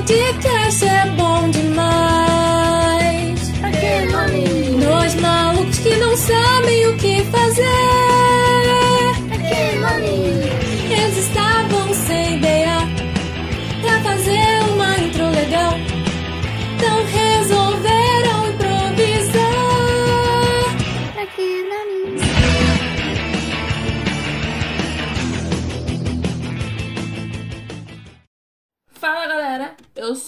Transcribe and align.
podcast 0.00 0.84
é 0.86 1.06
bom 1.10 1.50
demais. 1.50 1.69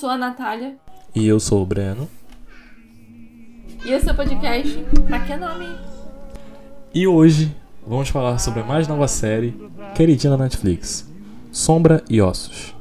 Sou 0.03 0.11
a 0.11 0.19
Natália 0.19 0.75
E 1.15 1.29
eu 1.29 1.39
sou 1.39 1.63
o 1.63 1.65
Breno. 1.65 2.09
e 3.87 3.93
esse 3.93 4.09
é 4.09 4.13
o 4.13 4.17
podcast 4.17 4.85
Pra 5.07 5.21
que 5.21 5.37
nome? 5.37 5.69
E 6.93 7.07
hoje 7.07 7.55
vamos 7.87 8.09
falar 8.09 8.39
sobre 8.39 8.63
a 8.63 8.65
mais 8.65 8.89
nova 8.89 9.07
série 9.07 9.55
queridinha 9.95 10.37
da 10.37 10.43
Netflix, 10.43 11.09
Sombra 11.53 12.03
e 12.11 12.21
Ossos. 12.21 12.75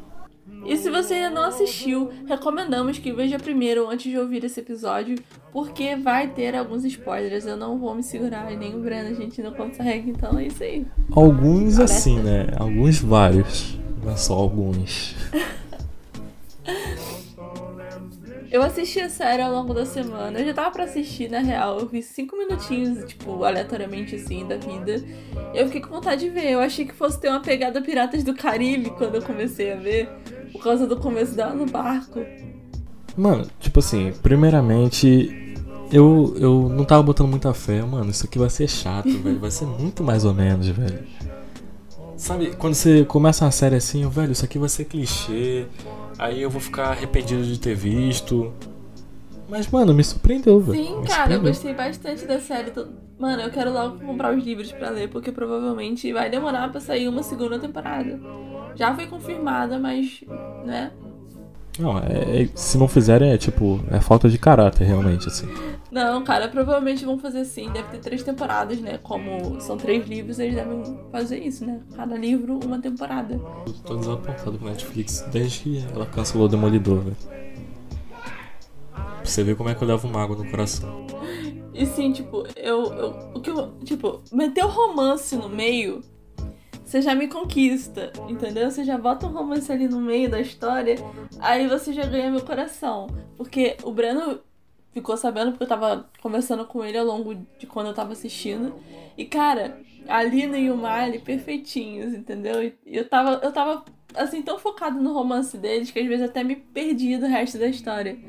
E 0.66 0.76
se 0.76 0.90
você 0.90 1.14
ainda 1.14 1.30
não 1.30 1.44
assistiu, 1.44 2.10
recomendamos 2.28 2.98
que 2.98 3.14
veja 3.14 3.38
primeiro 3.38 3.88
antes 3.88 4.12
de 4.12 4.18
ouvir 4.18 4.44
esse 4.44 4.60
episódio, 4.60 5.16
porque 5.54 5.96
vai 5.96 6.28
ter 6.28 6.56
alguns 6.56 6.84
spoilers. 6.86 7.46
Eu 7.46 7.56
não 7.56 7.78
vou 7.78 7.94
me 7.94 8.02
segurar, 8.02 8.52
e 8.52 8.58
nem 8.58 8.76
o 8.76 8.80
Breno, 8.80 9.10
a 9.10 9.14
gente 9.14 9.44
não 9.44 9.52
consegue, 9.52 10.10
então 10.10 10.40
é 10.40 10.48
isso 10.48 10.64
aí. 10.64 10.88
Alguns 11.12 11.76
Alerta. 11.76 11.84
assim, 11.84 12.20
né? 12.20 12.48
Alguns 12.58 13.00
vários. 13.00 13.78
Não 14.04 14.12
é 14.12 14.16
só 14.16 14.34
alguns. 14.34 15.16
Eu 18.52 18.62
assisti 18.62 19.00
a 19.00 19.10
série 19.10 19.42
ao 19.42 19.50
longo 19.50 19.74
da 19.74 19.86
semana. 19.86 20.38
Eu 20.38 20.46
já 20.46 20.54
tava 20.54 20.72
pra 20.72 20.84
assistir, 20.84 21.32
na 21.32 21.40
real. 21.40 21.80
Eu 21.80 21.88
vi 21.88 22.04
cinco 22.04 22.36
minutinhos, 22.38 23.06
tipo, 23.06 23.46
aleatoriamente 23.46 24.16
assim, 24.16 24.46
da 24.46 24.58
vida. 24.58 25.02
Eu 25.54 25.68
fiquei 25.68 25.80
com 25.80 25.88
vontade 25.88 26.26
de 26.26 26.30
ver. 26.30 26.52
Eu 26.52 26.60
achei 26.60 26.84
que 26.86 26.94
fosse 26.94 27.18
ter 27.18 27.30
uma 27.30 27.40
pegada 27.40 27.82
Piratas 27.82 28.26
do 28.26 28.34
Caribe 28.36 28.90
quando 28.90 29.16
eu 29.16 29.22
comecei 29.22 29.72
a 29.72 29.78
ver. 29.78 30.10
Por 30.52 30.62
causa 30.62 30.86
do 30.86 30.98
começo 30.98 31.34
dela 31.34 31.54
no 31.54 31.66
barco. 31.66 32.20
Mano, 33.16 33.48
tipo 33.58 33.80
assim, 33.80 34.12
primeiramente, 34.22 35.56
eu, 35.90 36.36
eu 36.38 36.68
não 36.68 36.84
tava 36.84 37.04
botando 37.04 37.30
muita 37.30 37.54
fé. 37.54 37.82
Mano, 37.82 38.12
isso 38.12 38.26
aqui 38.26 38.38
vai 38.38 38.50
ser 38.50 38.68
chato, 38.68 39.10
velho. 39.10 39.40
Vai 39.40 39.52
ser 39.52 39.66
muito 39.66 40.04
mais 40.04 40.26
ou 40.26 40.34
menos, 40.34 40.68
velho. 40.68 41.08
Sabe, 42.22 42.56
quando 42.56 42.76
você 42.76 43.04
começa 43.04 43.44
uma 43.44 43.50
série 43.50 43.76
assim, 43.78 44.08
velho, 44.08 44.32
isso 44.32 44.46
aqui 44.46 44.60
vai 44.60 44.70
ser 44.70 44.86
clichê. 44.86 45.66
Aí 46.20 46.40
eu 46.40 46.52
vou 46.52 46.62
ficar 46.62 46.90
arrependido 46.90 47.42
de 47.44 47.60
ter 47.60 47.74
visto. 47.74 48.54
Mas, 49.50 49.68
mano, 49.68 49.92
me 49.92 50.04
surpreendeu, 50.04 50.60
velho. 50.60 50.84
Sim, 50.86 51.00
Me 51.02 51.08
cara, 51.08 51.34
eu 51.34 51.42
gostei 51.42 51.74
bastante 51.74 52.24
da 52.28 52.40
série. 52.40 52.70
Tô- 52.70 52.86
Mano, 53.18 53.42
eu 53.42 53.50
quero 53.50 53.74
logo 53.74 53.98
comprar 54.06 54.36
os 54.38 54.44
livros 54.44 54.72
pra 54.72 54.92
ler, 54.92 55.10
porque 55.10 55.32
provavelmente 55.32 56.14
vai 56.14 56.30
demorar 56.30 56.72
pra 56.72 56.80
sair 56.80 57.08
uma 57.08 57.24
segunda 57.24 57.58
temporada. 57.58 58.20
Já 58.76 58.94
foi 58.94 59.08
confirmada, 59.08 59.80
mas, 59.80 60.24
né? 60.64 60.92
Não, 61.80 61.98
é, 61.98 62.44
é- 62.44 62.50
se 62.54 62.78
não 62.78 62.88
fizerem, 62.88 63.32
é 63.32 63.38
tipo, 63.38 63.80
é 63.90 64.00
falta 64.00 64.30
de 64.30 64.38
caráter, 64.38 64.86
realmente, 64.86 65.28
assim. 65.28 65.48
Não, 65.92 66.24
cara, 66.24 66.48
provavelmente 66.48 67.04
vão 67.04 67.18
fazer 67.18 67.40
assim. 67.40 67.70
Deve 67.70 67.90
ter 67.90 68.00
três 68.00 68.24
temporadas, 68.24 68.80
né? 68.80 68.98
Como 69.04 69.60
são 69.60 69.78
três 69.78 70.08
livros, 70.08 70.40
eles 70.40 70.56
devem 70.56 70.84
fazer 71.12 71.40
isso, 71.40 71.66
né? 71.66 71.82
Cada 71.96 72.16
livro, 72.16 72.60
uma 72.64 72.80
temporada. 72.80 73.40
Eu 73.68 73.74
tô 73.86 73.96
desapontado 73.96 74.58
com 74.58 74.68
a 74.68 74.70
Netflix 74.70 75.26
desde 75.32 75.60
que 75.60 75.86
ela 75.94 76.06
cancelou 76.06 76.46
o 76.46 76.50
Demolidor, 76.50 77.00
velho. 77.02 77.18
Pra 78.94 79.26
você 79.26 79.44
ver 79.44 79.56
como 79.56 79.70
é 79.70 79.76
que 79.76 79.84
eu 79.84 79.88
levo 79.88 80.08
mágoa 80.08 80.38
no 80.38 80.50
coração. 80.50 81.06
E 81.74 81.86
sim, 81.86 82.12
tipo, 82.12 82.46
eu. 82.56 82.94
eu 82.94 83.32
o 83.34 83.40
que 83.40 83.50
eu. 83.50 83.72
Tipo, 83.84 84.22
meter 84.32 84.64
o 84.64 84.68
romance 84.68 85.36
no 85.36 85.50
meio. 85.50 86.02
Você 86.92 87.02
já 87.02 87.16
me 87.16 87.30
conquista, 87.30 88.12
entendeu? 88.28 88.70
Você 88.70 88.84
já 88.84 88.98
bota 88.98 89.26
um 89.26 89.32
romance 89.32 89.72
ali 89.72 89.88
no 89.88 90.02
meio 90.02 90.30
da 90.30 90.42
história, 90.42 90.98
aí 91.40 91.66
você 91.66 91.94
já 91.94 92.06
ganha 92.06 92.30
meu 92.30 92.42
coração. 92.42 93.08
Porque 93.38 93.78
o 93.84 93.94
Breno 93.94 94.42
ficou 94.92 95.16
sabendo 95.16 95.52
porque 95.52 95.64
eu 95.64 95.70
tava 95.70 96.10
conversando 96.22 96.66
com 96.66 96.84
ele 96.84 96.98
ao 96.98 97.06
longo 97.06 97.34
de 97.34 97.66
quando 97.66 97.88
eu 97.88 97.94
tava 97.94 98.12
assistindo. 98.12 98.76
E, 99.18 99.24
cara, 99.24 99.80
a 100.06 100.22
Lina 100.22 100.58
e 100.58 100.70
o 100.70 100.76
Marley 100.76 101.20
perfeitinhos, 101.20 102.14
entendeu? 102.14 102.62
E 102.62 102.76
eu 102.86 103.08
tava, 103.08 103.40
eu 103.42 103.54
tava, 103.54 103.86
assim, 104.14 104.42
tão 104.42 104.60
focado 104.60 105.02
no 105.02 105.14
romance 105.14 105.58
deles 105.58 105.92
que 105.92 106.00
às 106.00 106.08
vezes 106.08 106.26
até 106.26 106.44
me 106.44 106.58
perdi 106.58 107.18
do 107.18 107.26
resto 107.26 107.58
da 107.58 107.68
história. 107.68 108.20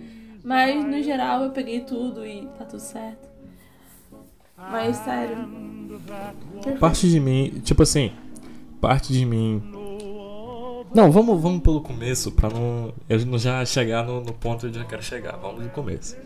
Mas, 0.45 0.85
no 0.85 1.03
geral, 1.03 1.43
eu 1.43 1.51
peguei 1.51 1.81
tudo 1.81 2.25
e 2.25 2.47
tá 2.57 2.65
tudo 2.65 2.79
certo. 2.79 3.29
Mas, 4.57 4.99
sério. 4.99 5.51
Parte 6.79 7.11
de 7.11 7.19
mim, 7.19 7.61
tipo 7.65 7.83
assim, 7.83 8.13
parte 8.83 9.13
de 9.13 9.25
mim. 9.25 9.63
Não, 10.93 11.11
vamos, 11.11 11.41
vamos 11.41 11.63
pelo 11.63 11.81
começo, 11.81 12.33
pra 12.33 12.51
não. 12.51 12.93
Eu 13.09 13.25
não 13.25 13.39
já 13.39 13.65
chegar 13.65 14.05
no, 14.05 14.21
no 14.21 14.33
ponto 14.33 14.67
onde 14.67 14.79
eu 14.79 14.85
quero 14.85 15.03
chegar. 15.03 15.37
Vamos 15.37 15.63
do 15.63 15.71
começo. 15.71 16.17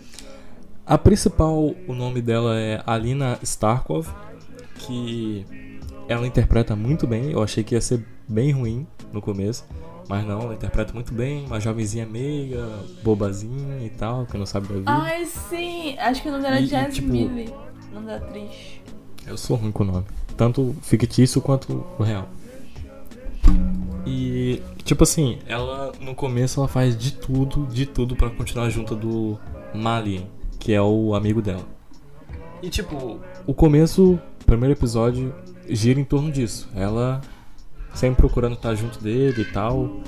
A 0.84 0.97
principal, 0.97 1.55
o 1.87 1.94
nome 1.94 2.21
dela 2.22 2.59
é 2.59 2.83
Alina 2.87 3.39
Starkov, 3.43 4.09
que 4.78 5.44
ela 6.09 6.27
interpreta 6.27 6.75
muito 6.75 7.06
bem. 7.06 7.31
Eu 7.31 7.43
achei 7.43 7.62
que 7.62 7.75
ia 7.75 7.81
ser 7.81 8.05
bem 8.27 8.50
ruim 8.53 8.87
no 9.12 9.21
começo, 9.21 9.65
mas 10.09 10.27
não, 10.27 10.41
ela 10.41 10.55
interpreta 10.55 10.93
muito 10.94 11.12
bem. 11.12 11.44
Uma 11.47 11.61
jovenzinha 11.61 12.06
meiga, 12.06 12.67
bobazinha 13.05 13.84
e 13.84 13.91
tal, 13.91 14.27
que 14.27 14.37
não 14.38 14.47
sabe 14.47 14.69
da 14.69 14.75
vida. 14.75 14.91
Ai, 14.91 15.27
sim! 15.27 15.97
Acho 15.99 16.23
que 16.23 16.28
o 16.28 16.33
nome 16.33 16.43
dela 16.43 16.56
é 16.56 16.61
E- 16.61 16.65
e, 16.65 16.69
Jazz 16.69 16.94
tipo- 16.94 17.09
nome 17.12 18.06
da 18.06 18.17
atriz. 18.17 18.81
Eu 19.27 19.37
sou 19.37 19.56
ruim 19.56 19.71
com 19.73 19.83
o 19.83 19.87
nome. 19.87 20.05
Tanto 20.37 20.75
fictício 20.83 21.41
quanto 21.41 21.84
o 21.99 22.03
real. 22.03 22.28
E, 24.06 24.62
tipo 24.84 25.02
assim, 25.02 25.38
ela 25.46 25.92
no 26.00 26.14
começo 26.14 26.60
ela 26.60 26.68
faz 26.68 26.96
de 26.96 27.12
tudo, 27.12 27.66
de 27.66 27.86
tudo 27.86 28.14
pra 28.14 28.30
continuar 28.30 28.70
junto 28.70 28.94
do 28.94 29.38
Malien, 29.74 30.30
que 30.58 30.72
é 30.72 30.80
o 30.80 31.14
amigo 31.14 31.42
dela. 31.42 31.66
E 32.62 32.70
tipo, 32.70 33.20
o 33.46 33.52
começo, 33.52 34.18
primeiro 34.46 34.74
episódio, 34.74 35.34
gira 35.68 36.00
em 36.00 36.04
torno 36.04 36.30
disso. 36.30 36.68
Ela 36.74 37.20
sempre 37.94 38.16
procurando 38.16 38.54
estar 38.54 38.74
junto 38.74 39.02
dele 39.02 39.42
e 39.42 39.52
tal, 39.52 40.00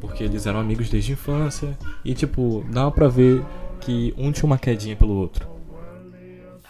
porque 0.00 0.22
eles 0.22 0.46
eram 0.46 0.60
amigos 0.60 0.88
desde 0.88 1.12
a 1.12 1.14
infância. 1.14 1.78
E 2.04 2.14
tipo, 2.14 2.64
dava 2.70 2.90
pra 2.90 3.08
ver 3.08 3.44
que 3.80 4.14
um 4.16 4.30
tinha 4.30 4.46
uma 4.46 4.58
quedinha 4.58 4.96
pelo 4.96 5.14
outro. 5.14 5.48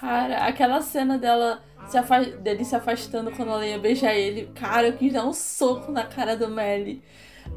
Cara, 0.01 0.47
aquela 0.47 0.81
cena 0.81 1.17
dela 1.19 1.61
se 1.87 2.31
dele 2.39 2.65
se 2.65 2.75
afastando 2.75 3.31
quando 3.31 3.51
ela 3.51 3.67
ia 3.67 3.79
beijar 3.79 4.15
ele. 4.15 4.51
Cara, 4.55 4.89
eu 4.89 4.93
quis 4.95 5.13
dar 5.13 5.27
um 5.27 5.33
soco 5.33 5.91
na 5.93 6.05
cara 6.05 6.37
do 6.37 6.49
Melly. 6.49 7.03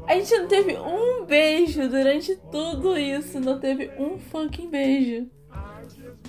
A 0.06 0.14
gente 0.14 0.36
não 0.36 0.46
teve 0.46 0.76
um 0.76 1.24
beijo 1.24 1.88
durante 1.88 2.36
tudo 2.50 2.96
isso. 2.96 3.40
Não 3.40 3.58
teve 3.58 3.90
um 3.98 4.18
fucking 4.18 4.68
beijo. 4.68 5.26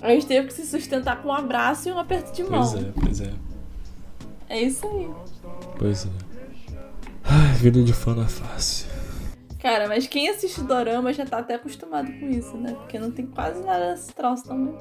A 0.00 0.10
gente 0.10 0.26
teve 0.26 0.48
que 0.48 0.54
se 0.54 0.66
sustentar 0.66 1.22
com 1.22 1.28
um 1.28 1.32
abraço 1.32 1.88
e 1.88 1.92
um 1.92 1.98
aperto 1.98 2.32
de 2.32 2.42
mão. 2.42 2.62
Pois 2.62 2.74
é, 2.74 2.92
pois 2.92 3.20
é. 3.20 3.32
É 4.48 4.62
isso 4.62 4.86
aí. 4.86 5.10
Pois 5.78 6.06
é. 6.06 6.08
Ai, 7.24 7.54
vida 7.54 7.82
de 7.82 7.92
fã 7.92 8.14
não 8.14 8.24
é 8.24 8.28
fácil. 8.28 8.88
Cara, 9.60 9.86
mas 9.88 10.06
quem 10.06 10.28
assiste 10.28 10.62
Dorama 10.62 11.12
já 11.12 11.26
tá 11.26 11.38
até 11.38 11.54
acostumado 11.54 12.10
com 12.18 12.28
isso, 12.30 12.56
né? 12.56 12.72
Porque 12.72 12.98
não 12.98 13.10
tem 13.10 13.26
quase 13.26 13.62
nada 13.62 13.92
desse 13.92 14.12
troço 14.12 14.44
também. 14.44 14.74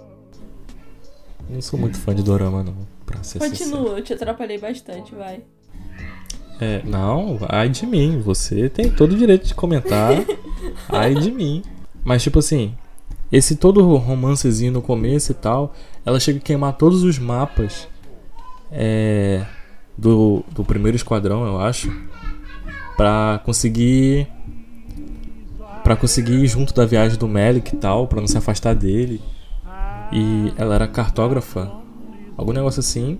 Não 1.49 1.61
sou 1.61 1.79
muito 1.79 1.97
fã 1.97 2.13
de 2.13 2.21
dorama, 2.21 2.61
não, 2.61 2.75
pra 3.09 3.23
ser 3.23 3.41
sincero. 3.41 3.71
Continua, 3.71 3.97
eu 3.97 4.03
te 4.03 4.13
atrapalhei 4.13 4.59
bastante, 4.59 5.15
vai. 5.15 5.41
É, 6.61 6.81
não, 6.83 7.39
ai 7.47 7.69
de 7.69 7.85
mim. 7.85 8.19
Você 8.19 8.69
tem 8.69 8.91
todo 8.91 9.13
o 9.13 9.17
direito 9.17 9.47
de 9.47 9.55
comentar. 9.55 10.11
ai 10.89 11.15
de 11.15 11.31
mim. 11.31 11.63
Mas, 12.03 12.21
tipo 12.21 12.39
assim, 12.39 12.75
esse 13.31 13.55
todo 13.55 13.95
romancezinho 13.95 14.71
no 14.71 14.81
começo 14.81 15.31
e 15.31 15.35
tal, 15.35 15.73
ela 16.05 16.19
chega 16.19 16.37
a 16.37 16.41
queimar 16.41 16.73
todos 16.73 17.03
os 17.03 17.17
mapas 17.17 17.87
é, 18.71 19.45
do, 19.97 20.43
do 20.51 20.63
primeiro 20.63 20.95
esquadrão, 20.95 21.45
eu 21.45 21.59
acho, 21.59 21.91
pra 22.95 23.41
conseguir. 23.43 24.27
Pra 25.83 25.95
conseguir 25.95 26.43
ir 26.43 26.47
junto 26.47 26.73
da 26.73 26.85
viagem 26.85 27.17
do 27.17 27.27
Melik 27.27 27.73
e 27.73 27.77
tal, 27.77 28.05
pra 28.05 28.19
não 28.19 28.27
se 28.27 28.37
afastar 28.37 28.75
dele. 28.75 29.19
E 30.11 30.53
ela 30.57 30.75
era 30.75 30.87
cartógrafa, 30.87 31.71
algum 32.39 32.53
negócio 32.53 32.79
assim. 32.79 33.19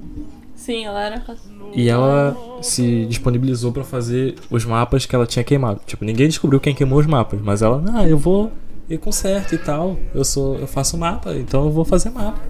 Sim, 0.56 0.86
ela 0.86 1.04
era. 1.04 1.26
E 1.74 1.88
ela 1.88 2.36
se 2.62 3.06
disponibilizou 3.06 3.72
pra 3.72 3.84
fazer 3.84 4.36
os 4.50 4.66
mapas 4.66 5.06
que 5.06 5.16
ela 5.16 5.26
tinha 5.26 5.44
queimado. 5.44 5.82
Tipo, 5.86 6.04
ninguém 6.04 6.28
descobriu 6.28 6.60
quem 6.60 6.74
queimou 6.74 7.00
os 7.00 7.06
mapas, 7.06 7.40
mas 7.42 7.62
ela, 7.62 7.84
ah, 7.94 8.08
eu 8.08 8.18
vou 8.18 8.52
ir 8.90 8.98
com 8.98 9.12
certo 9.12 9.56
e 9.56 9.58
tal. 9.58 9.98
Eu 10.14 10.24
sou, 10.24 10.58
eu 10.58 10.68
faço 10.68 10.98
mapa, 10.98 11.36
então 11.36 11.66
eu 11.66 11.72
vou 11.72 11.86
fazer 11.86 12.10
mapa. 12.10 12.42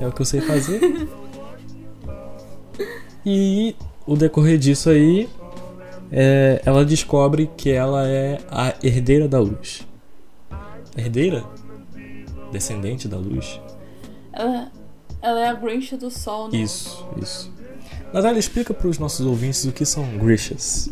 É 0.00 0.06
o 0.06 0.12
que 0.12 0.22
eu 0.22 0.26
sei 0.26 0.40
fazer. 0.40 0.80
e 3.26 3.74
o 4.06 4.16
decorrer 4.16 4.58
disso 4.58 4.90
aí, 4.90 5.28
é, 6.10 6.62
ela 6.64 6.84
descobre 6.84 7.50
que 7.56 7.70
ela 7.70 8.08
é 8.08 8.38
a 8.50 8.74
herdeira 8.82 9.28
da 9.28 9.40
luz. 9.40 9.86
Herdeira? 10.96 11.44
Descendente 12.50 13.08
da 13.08 13.16
luz? 13.16 13.60
Ela, 14.32 14.70
ela 15.22 15.40
é 15.40 15.48
a 15.48 15.54
Grinch 15.54 15.96
do 15.96 16.10
Sol, 16.10 16.50
né? 16.50 16.58
Isso, 16.58 17.08
isso. 17.20 17.52
Natália, 18.12 18.38
explica 18.38 18.74
para 18.74 18.88
os 18.88 18.98
nossos 18.98 19.24
ouvintes 19.24 19.64
o 19.64 19.72
que 19.72 19.86
são 19.86 20.18
Grinches. 20.18 20.90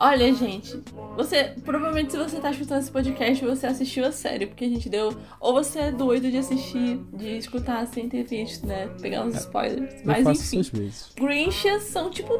Olha, 0.00 0.32
gente, 0.32 0.80
você 1.16 1.54
provavelmente 1.64 2.12
se 2.12 2.18
você 2.18 2.38
tá 2.38 2.52
escutando 2.52 2.78
esse 2.78 2.90
podcast, 2.90 3.44
você 3.44 3.66
assistiu 3.66 4.06
a 4.06 4.12
série, 4.12 4.46
porque 4.46 4.64
a 4.64 4.68
gente 4.68 4.88
deu. 4.88 5.12
Ou 5.40 5.54
você 5.54 5.80
é 5.80 5.92
doido 5.92 6.30
de 6.30 6.38
assistir, 6.38 7.00
de 7.12 7.36
escutar 7.36 7.84
sem 7.88 8.08
ter 8.08 8.22
visto, 8.22 8.64
né? 8.64 8.86
Pegar 9.00 9.24
uns 9.24 9.34
spoilers. 9.34 9.92
Eu 9.94 10.02
Mas 10.04 10.52
enfim. 10.52 10.90
Grinches 11.16 11.82
são 11.82 12.10
tipo. 12.10 12.32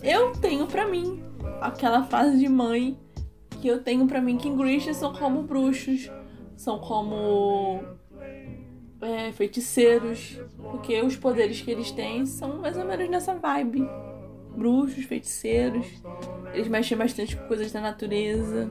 Eu 0.00 0.32
tenho 0.32 0.68
pra 0.68 0.86
mim 0.86 1.20
aquela 1.60 2.04
frase 2.04 2.38
de 2.38 2.48
mãe 2.48 2.96
que 3.60 3.66
eu 3.66 3.82
tenho 3.82 4.06
pra 4.06 4.20
mim 4.20 4.38
que 4.38 4.48
Grinches 4.48 4.96
são 4.96 5.12
como 5.12 5.42
bruxos, 5.42 6.08
são 6.56 6.78
como 6.78 7.82
é, 9.02 9.32
feiticeiros, 9.32 10.38
porque 10.70 11.00
os 11.02 11.16
poderes 11.16 11.60
que 11.60 11.70
eles 11.70 11.90
têm 11.90 12.26
são 12.26 12.58
mais 12.58 12.76
ou 12.76 12.84
menos 12.84 13.08
nessa 13.08 13.34
vibe. 13.34 13.88
Bruxos, 14.56 15.04
feiticeiros, 15.04 15.86
eles 16.52 16.66
mexem 16.68 16.96
bastante 16.98 17.36
com 17.36 17.46
coisas 17.46 17.70
da 17.72 17.80
natureza. 17.80 18.68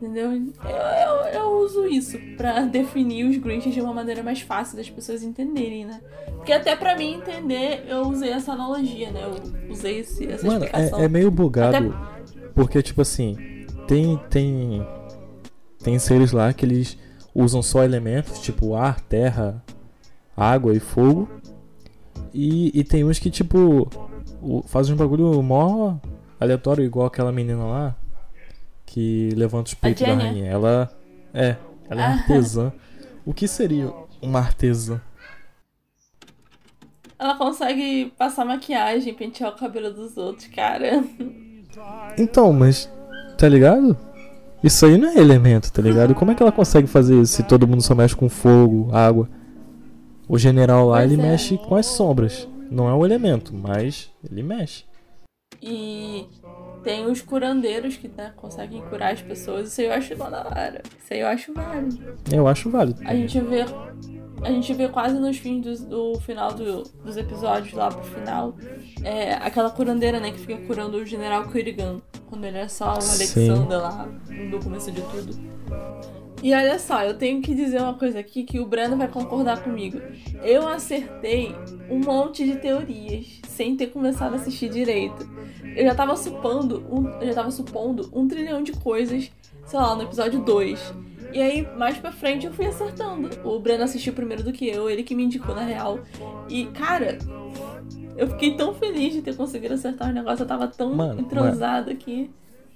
Entendeu? 0.00 0.30
Eu, 0.30 1.32
eu, 1.32 1.40
eu 1.40 1.48
uso 1.64 1.86
isso 1.86 2.18
pra 2.36 2.60
definir 2.68 3.24
os 3.24 3.38
Grinches 3.38 3.72
de 3.72 3.80
uma 3.80 3.94
maneira 3.94 4.22
mais 4.22 4.42
fácil 4.42 4.76
das 4.76 4.90
pessoas 4.90 5.22
entenderem, 5.22 5.86
né? 5.86 6.02
Porque 6.34 6.52
até 6.52 6.76
pra 6.76 6.94
mim 6.96 7.14
entender, 7.14 7.84
eu 7.88 8.02
usei 8.02 8.30
essa 8.30 8.52
analogia, 8.52 9.10
né? 9.10 9.22
Eu 9.24 9.70
usei 9.72 10.00
esse, 10.00 10.26
essa 10.26 10.46
Mano, 10.46 10.64
explicação. 10.66 11.00
é, 11.00 11.04
é 11.04 11.08
meio 11.08 11.30
bugado. 11.30 11.76
Até- 11.94 12.48
Porque, 12.54 12.82
tipo 12.82 13.00
assim, 13.00 13.64
tem, 13.88 14.18
tem. 14.28 14.86
Tem 15.82 15.98
seres 15.98 16.32
lá 16.32 16.52
que 16.52 16.66
eles 16.66 16.98
usam 17.36 17.62
só 17.62 17.84
elementos, 17.84 18.40
tipo 18.40 18.74
ar, 18.74 19.00
terra, 19.00 19.62
água 20.36 20.74
e 20.74 20.80
fogo. 20.80 21.28
E, 22.32 22.70
e 22.78 22.82
tem 22.84 23.04
uns 23.04 23.18
que, 23.18 23.30
tipo, 23.30 23.88
fazem 24.66 24.94
um 24.94 24.96
bagulho 24.96 25.42
mó 25.42 25.96
aleatório, 26.40 26.84
igual 26.84 27.06
aquela 27.06 27.32
menina 27.32 27.64
lá 27.64 27.96
que 28.84 29.30
levanta 29.36 29.68
os 29.68 29.74
peitos 29.74 30.06
da 30.06 30.14
rainha. 30.14 30.46
Ela 30.50 30.90
é, 31.34 31.56
ela 31.88 32.02
é 32.02 32.04
Ah. 32.04 32.12
artesã. 32.20 32.72
O 33.24 33.34
que 33.34 33.46
seria 33.48 33.92
uma 34.22 34.38
artesã? 34.38 35.00
Ela 37.18 37.36
consegue 37.36 38.12
passar 38.16 38.44
maquiagem, 38.44 39.14
pentear 39.14 39.50
o 39.50 39.56
cabelo 39.56 39.92
dos 39.92 40.16
outros, 40.16 40.46
cara. 40.48 41.02
Então, 42.18 42.52
mas 42.52 42.90
tá 43.38 43.48
ligado? 43.48 43.96
Isso 44.62 44.84
aí 44.86 44.96
não 44.98 45.08
é 45.08 45.16
elemento, 45.18 45.70
tá 45.72 45.80
ligado? 45.82 46.14
Como 46.14 46.30
é 46.30 46.34
que 46.34 46.42
ela 46.42 46.50
consegue 46.52 46.86
fazer 46.86 47.20
isso 47.20 47.32
se 47.34 47.42
todo 47.42 47.66
mundo 47.68 47.82
só 47.82 47.94
mexe 47.94 48.16
com 48.16 48.28
fogo, 48.28 48.88
água? 48.92 49.28
O 50.28 50.36
general 50.38 50.88
lá, 50.88 50.98
Pois 50.98 51.12
ele 51.12 51.22
é. 51.22 51.24
mexe 51.30 51.58
com 51.58 51.76
as 51.76 51.86
sombras. 51.86 52.48
Não 52.70 52.88
é 52.88 52.94
um 52.94 53.04
elemento, 53.04 53.54
mas 53.54 54.10
ele 54.28 54.42
mexe. 54.42 54.84
E 55.62 56.26
tem 56.82 57.06
os 57.06 57.20
curandeiros 57.20 57.96
que 57.96 58.08
né, 58.08 58.32
conseguem 58.36 58.82
curar 58.82 59.12
as 59.12 59.22
pessoas. 59.22 59.68
Isso 59.68 59.80
aí 59.80 59.86
eu 59.86 59.92
acho 59.92 60.16
da 60.16 60.24
hora. 60.26 60.82
Isso 61.02 61.14
aí 61.14 61.20
eu 61.20 61.26
acho 61.28 61.52
válido. 61.52 61.98
Eu 62.32 62.48
acho 62.48 62.70
válido. 62.70 63.00
A 63.04 63.14
gente 63.14 63.38
vê. 63.40 63.64
A 64.42 64.50
gente 64.50 64.74
vê 64.74 64.86
quase 64.88 65.18
nos 65.18 65.38
fins 65.38 65.62
do, 65.80 66.12
do 66.14 66.20
final 66.20 66.52
do- 66.52 66.82
dos 67.04 67.16
episódios 67.16 67.72
lá 67.72 67.88
pro 67.88 68.02
final. 68.04 68.54
É, 69.02 69.32
aquela 69.34 69.70
curandeira, 69.70 70.20
né, 70.20 70.30
que 70.30 70.38
fica 70.40 70.56
curando 70.66 70.98
o 70.98 71.06
General 71.06 71.44
Kurigan. 71.48 72.00
Quando 72.28 72.44
ele 72.44 72.58
é 72.58 72.68
só 72.68 72.86
o. 72.86 72.88
Alexander 72.90 73.78
lá 73.78 74.08
no 74.30 74.62
começo 74.62 74.90
de 74.90 75.00
tudo. 75.02 75.56
E 76.42 76.54
olha 76.54 76.78
só, 76.78 77.02
eu 77.02 77.16
tenho 77.16 77.40
que 77.40 77.54
dizer 77.54 77.80
uma 77.80 77.94
coisa 77.94 78.20
aqui 78.20 78.44
que 78.44 78.60
o 78.60 78.66
Breno 78.66 78.96
vai 78.96 79.08
concordar 79.08 79.62
comigo. 79.62 80.00
Eu 80.42 80.68
acertei 80.68 81.54
um 81.90 81.98
monte 81.98 82.44
de 82.44 82.56
teorias 82.56 83.40
sem 83.48 83.74
ter 83.76 83.88
começado 83.88 84.34
a 84.34 84.36
assistir 84.36 84.68
direito. 84.68 85.28
Eu 85.74 85.84
já 85.84 85.94
tava 85.94 86.14
supondo 86.16 86.84
um, 86.90 87.08
eu 87.20 87.26
já 87.26 87.34
tava 87.34 87.50
supondo 87.50 88.10
um 88.12 88.28
trilhão 88.28 88.62
de 88.62 88.72
coisas, 88.72 89.30
sei 89.64 89.78
lá, 89.78 89.96
no 89.96 90.02
episódio 90.02 90.40
2. 90.40 90.94
E 91.32 91.40
aí, 91.40 91.68
mais 91.76 91.98
pra 91.98 92.12
frente, 92.12 92.46
eu 92.46 92.52
fui 92.52 92.66
acertando. 92.66 93.30
O 93.44 93.58
Breno 93.58 93.84
assistiu 93.84 94.12
primeiro 94.12 94.42
do 94.42 94.52
que 94.52 94.68
eu, 94.68 94.88
ele 94.88 95.02
que 95.02 95.14
me 95.14 95.24
indicou 95.24 95.54
na 95.54 95.62
real. 95.62 96.00
E, 96.48 96.66
cara, 96.66 97.18
eu 98.16 98.28
fiquei 98.28 98.56
tão 98.56 98.74
feliz 98.74 99.12
de 99.14 99.22
ter 99.22 99.36
conseguido 99.36 99.74
acertar 99.74 100.08
o 100.08 100.12
negócio. 100.12 100.42
Eu 100.42 100.46
tava 100.46 100.66
tão 100.68 100.94
Mano, 100.94 101.20
entrosada 101.20 101.90
aqui. 101.90 102.30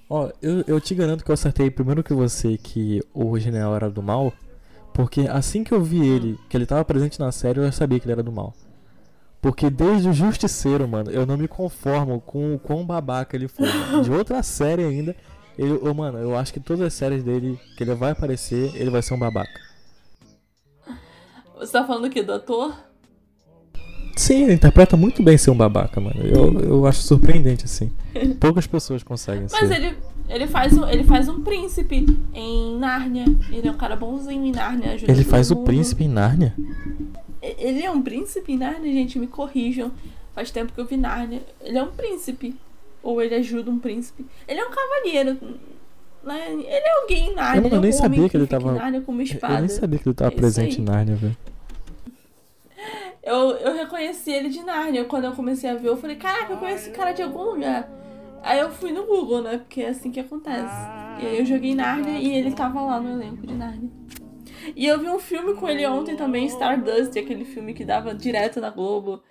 Ó, 0.09 0.29
eu, 0.41 0.63
eu 0.67 0.79
te 0.79 0.93
garanto 0.93 1.23
que 1.23 1.31
eu 1.31 1.33
acertei 1.33 1.71
primeiro 1.71 2.03
que 2.03 2.13
você 2.13 2.57
que 2.57 3.01
o 3.13 3.37
general 3.39 3.75
era 3.75 3.89
do 3.89 4.03
mal. 4.03 4.33
Porque 4.93 5.21
assim 5.21 5.63
que 5.63 5.73
eu 5.73 5.81
vi 5.81 6.05
ele, 6.05 6.37
que 6.49 6.57
ele 6.57 6.65
tava 6.65 6.83
presente 6.83 7.19
na 7.19 7.31
série, 7.31 7.59
eu 7.59 7.65
já 7.65 7.71
sabia 7.71 7.99
que 7.99 8.05
ele 8.05 8.11
era 8.13 8.23
do 8.23 8.31
mal. 8.31 8.53
Porque 9.41 9.69
desde 9.69 10.07
o 10.09 10.13
Justiceiro, 10.13 10.87
mano, 10.87 11.09
eu 11.09 11.25
não 11.25 11.35
me 11.35 11.47
conformo 11.47 12.21
com 12.21 12.53
o 12.53 12.59
quão 12.59 12.85
babaca 12.85 13.35
ele 13.35 13.47
foi. 13.47 13.67
mano. 13.67 14.03
De 14.03 14.11
outra 14.11 14.43
série 14.43 14.83
ainda, 14.83 15.15
ele, 15.57 15.73
ô, 15.73 15.93
mano, 15.93 16.17
eu 16.17 16.35
acho 16.35 16.53
que 16.53 16.59
todas 16.59 16.81
as 16.81 16.93
séries 16.93 17.23
dele 17.23 17.59
que 17.77 17.83
ele 17.83 17.93
vai 17.95 18.11
aparecer, 18.11 18.71
ele 18.75 18.89
vai 18.89 19.01
ser 19.01 19.13
um 19.13 19.19
babaca. 19.19 19.59
Você 21.59 21.71
tá 21.73 21.85
falando 21.85 22.05
o 22.05 22.09
quê? 22.09 22.23
Do 22.23 22.33
ator? 22.33 22.73
Sim, 24.15 24.43
ele 24.43 24.53
interpreta 24.53 24.97
muito 24.97 25.23
bem 25.23 25.37
ser 25.37 25.51
um 25.51 25.57
babaca, 25.57 26.01
mano. 26.01 26.21
Eu, 26.21 26.59
eu 26.59 26.85
acho 26.85 27.01
surpreendente, 27.01 27.65
assim. 27.65 27.91
Poucas 28.39 28.67
pessoas 28.67 29.03
conseguem 29.03 29.47
Mas 29.51 29.67
ser. 29.67 29.75
ele, 29.75 29.97
ele, 30.27 30.47
faz 30.47 30.77
um, 30.77 30.87
ele 30.87 31.03
faz 31.03 31.29
um 31.29 31.41
príncipe 31.41 32.05
em 32.33 32.77
Nárnia. 32.77 33.25
Ele 33.51 33.67
é 33.67 33.71
um 33.71 33.77
cara 33.77 33.95
bonzinho 33.95 34.45
em 34.45 34.51
Nárnia. 34.51 34.97
Ele 35.07 35.23
faz 35.23 35.51
o 35.51 35.55
mundo. 35.55 35.65
príncipe 35.65 36.03
em 36.03 36.09
Nárnia? 36.09 36.53
Ele 37.41 37.83
é 37.83 37.89
um 37.89 38.01
príncipe 38.01 38.53
em 38.53 38.57
Nárnia, 38.57 38.91
gente, 38.91 39.17
me 39.17 39.27
corrijam. 39.27 39.91
Faz 40.33 40.51
tempo 40.51 40.73
que 40.73 40.79
eu 40.79 40.85
vi 40.85 40.97
Nárnia. 40.97 41.41
Ele 41.61 41.77
é 41.77 41.83
um 41.83 41.91
príncipe. 41.91 42.55
Ou 43.03 43.21
ele 43.21 43.35
ajuda 43.35 43.69
um 43.71 43.79
príncipe. 43.79 44.25
Ele 44.47 44.59
é 44.59 44.65
um 44.65 44.71
cavalheiro. 44.71 45.37
né? 46.23 46.51
Ele 46.51 46.65
é 46.67 47.01
alguém 47.01 47.29
em 47.31 47.33
Nárnia. 47.35 47.57
Eu 47.57 47.61
não- 47.61 47.67
ele 47.69 47.75
é 47.75 47.79
um 47.79 47.81
nem 47.81 47.91
sabia 47.91 48.29
que 48.29 48.37
ele 48.37 48.45
fica 48.45 48.59
tava- 48.59 48.71
Em 48.73 48.77
Nárnia 48.77 49.01
com 49.01 49.11
uma 49.11 49.23
espada. 49.23 49.53
Eu 49.55 49.59
nem 49.61 49.69
sabia 49.69 49.99
que 49.99 50.07
ele 50.07 50.15
tava 50.15 50.31
É 50.31 50.35
presente 50.35 50.75
aí. 50.77 50.81
em 50.81 50.85
Nárnia, 50.85 51.15
velho. 51.15 51.37
Eu, 53.23 53.37
eu 53.57 53.73
reconheci 53.75 54.31
ele 54.31 54.49
de 54.49 54.63
Nárnia. 54.63 55.05
Quando 55.05 55.25
eu 55.25 55.31
comecei 55.33 55.69
a 55.69 55.75
ver, 55.75 55.87
eu 55.89 55.97
falei, 55.97 56.15
caraca, 56.15 56.53
eu 56.53 56.57
conheço 56.57 56.85
esse 56.87 56.91
cara 56.91 57.11
de 57.11 57.21
algum 57.21 57.43
lugar. 57.43 57.89
Aí 58.43 58.59
eu 58.59 58.71
fui 58.71 58.91
no 58.91 59.05
Google, 59.05 59.41
né? 59.43 59.57
Porque 59.59 59.81
é 59.81 59.89
assim 59.89 60.11
que 60.11 60.19
acontece. 60.19 60.73
E 61.21 61.27
aí 61.27 61.39
eu 61.39 61.45
joguei 61.45 61.75
Nárnia 61.75 62.17
e 62.19 62.33
ele 62.35 62.51
tava 62.51 62.81
lá 62.81 62.99
no 62.99 63.11
elenco 63.11 63.45
de 63.45 63.53
Nárnia. 63.53 63.89
E 64.75 64.85
eu 64.87 64.99
vi 64.99 65.07
um 65.07 65.19
filme 65.19 65.53
com 65.55 65.67
ele 65.69 65.85
ontem 65.85 66.15
também, 66.15 66.45
Stardust, 66.47 67.17
aquele 67.17 67.45
filme 67.45 67.73
que 67.73 67.85
dava 67.85 68.13
direto 68.15 68.59
na 68.59 68.69
Globo. 68.71 69.21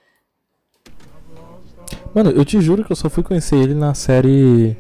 Mano, 2.15 2.31
eu 2.31 2.45
te 2.45 2.61
juro 2.61 2.85
que 2.85 2.91
eu 2.91 2.97
só 2.97 3.09
fui 3.09 3.23
conhecer 3.23 3.57
ele 3.57 3.75
na 3.75 3.95
série 3.95 4.77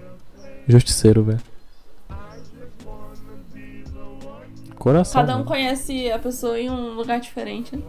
Justiceiro, 0.66 1.22
velho. 1.22 1.40
Coração. 4.76 5.20
Cada 5.20 5.36
um 5.36 5.44
conhece 5.44 6.10
a 6.10 6.18
pessoa 6.18 6.58
em 6.58 6.70
um 6.70 6.94
lugar 6.94 7.20
diferente, 7.20 7.76
né? 7.76 7.82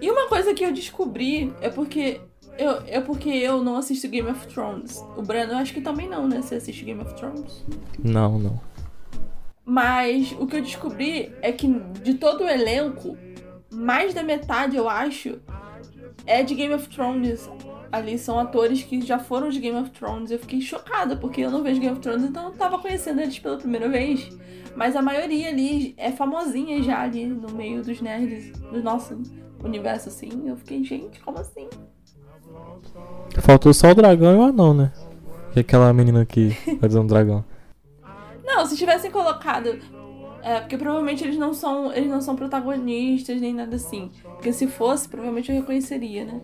E 0.00 0.10
uma 0.10 0.26
coisa 0.28 0.54
que 0.54 0.64
eu 0.64 0.72
descobri 0.72 1.52
é 1.60 1.68
porque 1.68 2.20
eu, 2.56 2.82
é 2.86 3.00
porque 3.00 3.28
eu 3.28 3.62
não 3.62 3.76
assisto 3.76 4.08
Game 4.08 4.28
of 4.30 4.46
Thrones. 4.46 5.04
O 5.16 5.22
Breno, 5.22 5.52
eu 5.52 5.58
acho 5.58 5.74
que 5.74 5.80
também 5.80 6.08
não, 6.08 6.26
né? 6.26 6.40
Você 6.40 6.54
assiste 6.54 6.84
Game 6.84 7.00
of 7.02 7.14
Thrones? 7.14 7.64
Não, 8.02 8.38
não. 8.38 8.60
Mas 9.64 10.34
o 10.38 10.46
que 10.46 10.56
eu 10.56 10.62
descobri 10.62 11.32
é 11.42 11.52
que 11.52 11.68
de 12.02 12.14
todo 12.14 12.44
o 12.44 12.48
elenco, 12.48 13.16
mais 13.70 14.14
da 14.14 14.22
metade, 14.22 14.76
eu 14.76 14.88
acho, 14.88 15.38
é 16.26 16.42
de 16.42 16.54
Game 16.54 16.72
of 16.74 16.88
Thrones. 16.88 17.48
Ali 17.92 18.18
são 18.18 18.38
atores 18.38 18.82
que 18.82 19.00
já 19.00 19.18
foram 19.18 19.48
de 19.48 19.58
Game 19.58 19.76
of 19.78 19.90
Thrones. 19.90 20.30
Eu 20.30 20.38
fiquei 20.38 20.60
chocada, 20.60 21.16
porque 21.16 21.40
eu 21.40 21.50
não 21.50 21.62
vejo 21.62 21.80
Game 21.80 21.92
of 21.92 22.00
Thrones, 22.00 22.22
então 22.22 22.44
eu 22.44 22.52
tava 22.52 22.78
conhecendo 22.78 23.20
eles 23.20 23.38
pela 23.38 23.56
primeira 23.56 23.88
vez. 23.88 24.28
Mas 24.76 24.94
a 24.94 25.02
maioria 25.02 25.48
ali 25.48 25.94
é 25.96 26.12
famosinha 26.12 26.82
já 26.82 27.00
ali 27.00 27.26
no 27.26 27.50
meio 27.52 27.82
dos 27.82 28.00
nerds 28.00 28.52
do 28.58 28.82
nosso 28.82 29.20
universo, 29.64 30.08
assim. 30.08 30.30
Eu 30.46 30.56
fiquei, 30.56 30.84
gente, 30.84 31.20
como 31.20 31.38
assim? 31.38 31.68
Faltou 33.40 33.74
só 33.74 33.90
o 33.90 33.94
dragão 33.94 34.34
e 34.34 34.38
o 34.38 34.42
anão, 34.42 34.72
né? 34.72 34.92
Que 35.52 35.58
é 35.58 35.62
aquela 35.62 35.92
menina 35.92 36.24
que 36.24 36.56
vai 36.78 36.88
dizer 36.88 37.00
um 37.00 37.06
dragão. 37.06 37.44
Não, 38.44 38.64
se 38.66 38.76
tivessem 38.76 39.10
colocado. 39.10 39.78
É, 40.42 40.60
porque 40.60 40.78
provavelmente 40.78 41.22
eles 41.22 41.36
não 41.36 41.52
são. 41.52 41.92
Eles 41.92 42.08
não 42.08 42.20
são 42.20 42.34
protagonistas 42.36 43.40
nem 43.40 43.52
nada 43.52 43.76
assim. 43.76 44.10
Porque 44.22 44.52
se 44.52 44.66
fosse, 44.66 45.08
provavelmente 45.08 45.50
eu 45.50 45.58
reconheceria, 45.58 46.24
né? 46.24 46.40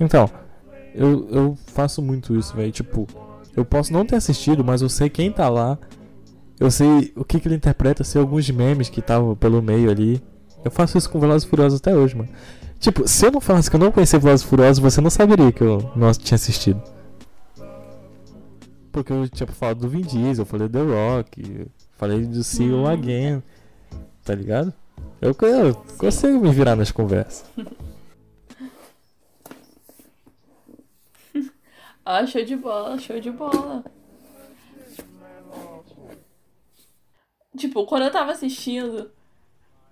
Então, 0.00 0.28
eu, 0.94 1.28
eu 1.30 1.58
faço 1.66 2.02
muito 2.02 2.36
isso, 2.36 2.54
velho. 2.54 2.72
Tipo, 2.72 3.06
eu 3.56 3.64
posso 3.64 3.92
não 3.92 4.04
ter 4.04 4.16
assistido, 4.16 4.64
mas 4.64 4.82
eu 4.82 4.88
sei 4.88 5.08
quem 5.08 5.30
tá 5.30 5.48
lá. 5.48 5.78
Eu 6.58 6.70
sei 6.70 7.12
o 7.16 7.24
que, 7.24 7.40
que 7.40 7.48
ele 7.48 7.56
interpreta, 7.56 8.04
sei 8.04 8.20
alguns 8.20 8.48
memes 8.50 8.88
que 8.88 9.00
estavam 9.00 9.34
pelo 9.34 9.60
meio 9.60 9.90
ali. 9.90 10.22
Eu 10.64 10.70
faço 10.70 10.96
isso 10.96 11.10
com 11.10 11.18
Velozes 11.18 11.44
e 11.44 11.50
Furiosos 11.50 11.80
até 11.80 11.94
hoje, 11.94 12.16
mano. 12.16 12.28
Tipo, 12.78 13.06
se 13.08 13.26
eu 13.26 13.32
não 13.32 13.40
falasse 13.40 13.68
que 13.68 13.76
eu 13.76 13.80
não 13.80 13.90
conhecia 13.90 14.18
Velozes 14.18 14.46
e 14.46 14.48
Furiosos, 14.48 14.78
você 14.78 15.00
não 15.00 15.10
saberia 15.10 15.50
que 15.50 15.62
eu 15.62 15.90
não 15.96 16.12
tinha 16.12 16.36
assistido. 16.36 16.80
Porque 18.92 19.12
eu 19.12 19.28
tinha 19.28 19.46
falado 19.46 19.80
do 19.80 19.88
Vin 19.88 20.02
Diesel, 20.02 20.42
eu 20.42 20.46
falei 20.46 20.68
do 20.68 20.78
The 20.78 20.84
Rock, 20.84 21.66
Falei 22.02 22.26
do 22.26 22.42
See 22.42 22.66
You 22.66 22.84
Again. 22.88 23.44
Tá 24.24 24.34
ligado? 24.34 24.72
Eu, 25.20 25.36
eu 25.42 25.74
consigo 25.96 26.40
me 26.40 26.50
virar 26.50 26.74
nas 26.74 26.90
conversas. 26.90 27.44
Ah, 32.04 32.26
show 32.26 32.44
de 32.44 32.56
bola, 32.56 32.98
show 32.98 33.20
de 33.20 33.30
bola. 33.30 33.84
Tipo, 37.56 37.84
quando 37.86 38.04
eu 38.04 38.10
tava 38.10 38.32
assistindo, 38.32 39.10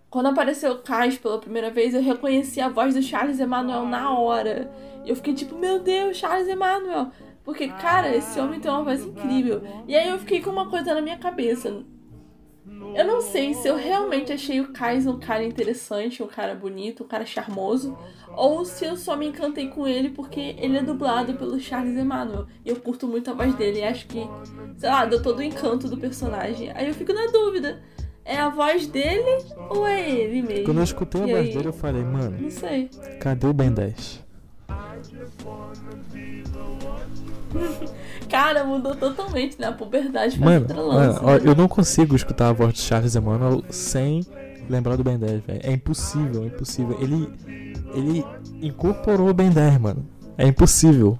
quando 0.08 0.26
apareceu 0.26 0.72
o 0.72 0.82
Cais 0.82 1.18
pela 1.18 1.38
primeira 1.38 1.70
vez, 1.70 1.94
eu 1.94 2.02
reconheci 2.02 2.60
a 2.60 2.68
voz 2.68 2.94
do 2.94 3.02
Charles 3.02 3.38
Emmanuel 3.38 3.86
na 3.86 4.18
hora. 4.18 4.70
Eu 5.06 5.14
fiquei 5.14 5.34
tipo, 5.34 5.56
meu 5.56 5.78
Deus, 5.78 6.16
Charles 6.16 6.48
Emmanuel. 6.48 7.12
Porque, 7.44 7.68
cara, 7.68 8.14
esse 8.14 8.38
homem 8.40 8.60
tem 8.60 8.70
uma 8.70 8.82
voz 8.82 9.04
incrível. 9.04 9.62
E 9.86 9.94
aí 9.94 10.08
eu 10.08 10.18
fiquei 10.18 10.42
com 10.42 10.50
uma 10.50 10.68
coisa 10.68 10.94
na 10.94 11.00
minha 11.00 11.18
cabeça. 11.18 11.84
Eu 12.94 13.04
não 13.06 13.20
sei 13.20 13.54
se 13.54 13.66
eu 13.68 13.76
realmente 13.76 14.32
achei 14.32 14.60
o 14.60 14.72
Kais 14.72 15.06
um 15.06 15.18
cara 15.18 15.44
interessante, 15.44 16.22
um 16.22 16.26
cara 16.26 16.54
bonito, 16.54 17.04
um 17.04 17.06
cara 17.06 17.24
charmoso, 17.24 17.96
ou 18.36 18.64
se 18.64 18.84
eu 18.84 18.96
só 18.96 19.16
me 19.16 19.26
encantei 19.26 19.68
com 19.68 19.86
ele 19.86 20.10
porque 20.10 20.54
ele 20.58 20.76
é 20.76 20.82
dublado 20.82 21.34
pelo 21.34 21.58
Charles 21.60 21.96
Emmanuel. 21.96 22.46
E 22.64 22.68
eu 22.70 22.76
curto 22.76 23.06
muito 23.06 23.30
a 23.30 23.34
voz 23.34 23.54
dele 23.54 23.78
e 23.80 23.84
acho 23.84 24.06
que, 24.06 24.26
sei 24.76 24.88
lá, 24.88 25.04
deu 25.06 25.22
todo 25.22 25.38
o 25.38 25.42
encanto 25.42 25.88
do 25.88 25.96
personagem. 25.96 26.70
Aí 26.74 26.88
eu 26.88 26.94
fico 26.94 27.12
na 27.12 27.26
dúvida. 27.26 27.82
É 28.24 28.36
a 28.38 28.48
voz 28.50 28.86
dele 28.86 29.44
ou 29.70 29.86
é 29.86 30.08
ele 30.08 30.42
mesmo? 30.42 30.64
Quando 30.66 30.78
eu 30.78 30.84
escutei 30.84 31.22
a 31.22 31.26
E 31.26 31.32
voz 31.32 31.46
aí? 31.46 31.52
dele, 31.54 31.68
eu 31.68 31.72
falei, 31.72 32.04
mano, 32.04 32.38
Não 32.40 32.50
sei. 32.50 32.90
cadê 33.20 33.46
o 33.46 33.52
Ben 33.52 33.72
10? 33.72 34.24
Cara, 38.28 38.64
mudou 38.64 38.94
totalmente, 38.94 39.58
né? 39.60 39.68
A 39.68 39.72
puberdade 39.72 40.38
faz 40.38 40.60
Mano, 40.68 40.74
mano 40.74 41.20
ó, 41.22 41.36
eu 41.36 41.54
não 41.54 41.66
consigo 41.68 42.14
escutar 42.14 42.48
a 42.48 42.52
voz 42.52 42.72
do 42.72 42.78
Charles 42.78 43.14
Emmanuel 43.16 43.62
sem 43.70 44.24
lembrar 44.68 44.96
do 44.96 45.02
Ben 45.04 45.18
10, 45.18 45.42
velho. 45.42 45.60
É 45.62 45.72
impossível, 45.72 46.44
é 46.44 46.46
impossível. 46.46 46.96
Ele, 47.00 47.28
ele 47.94 48.24
incorporou 48.62 49.28
o 49.28 49.34
Ben 49.34 49.50
10, 49.50 49.78
mano. 49.78 50.06
É 50.38 50.46
impossível. 50.46 51.18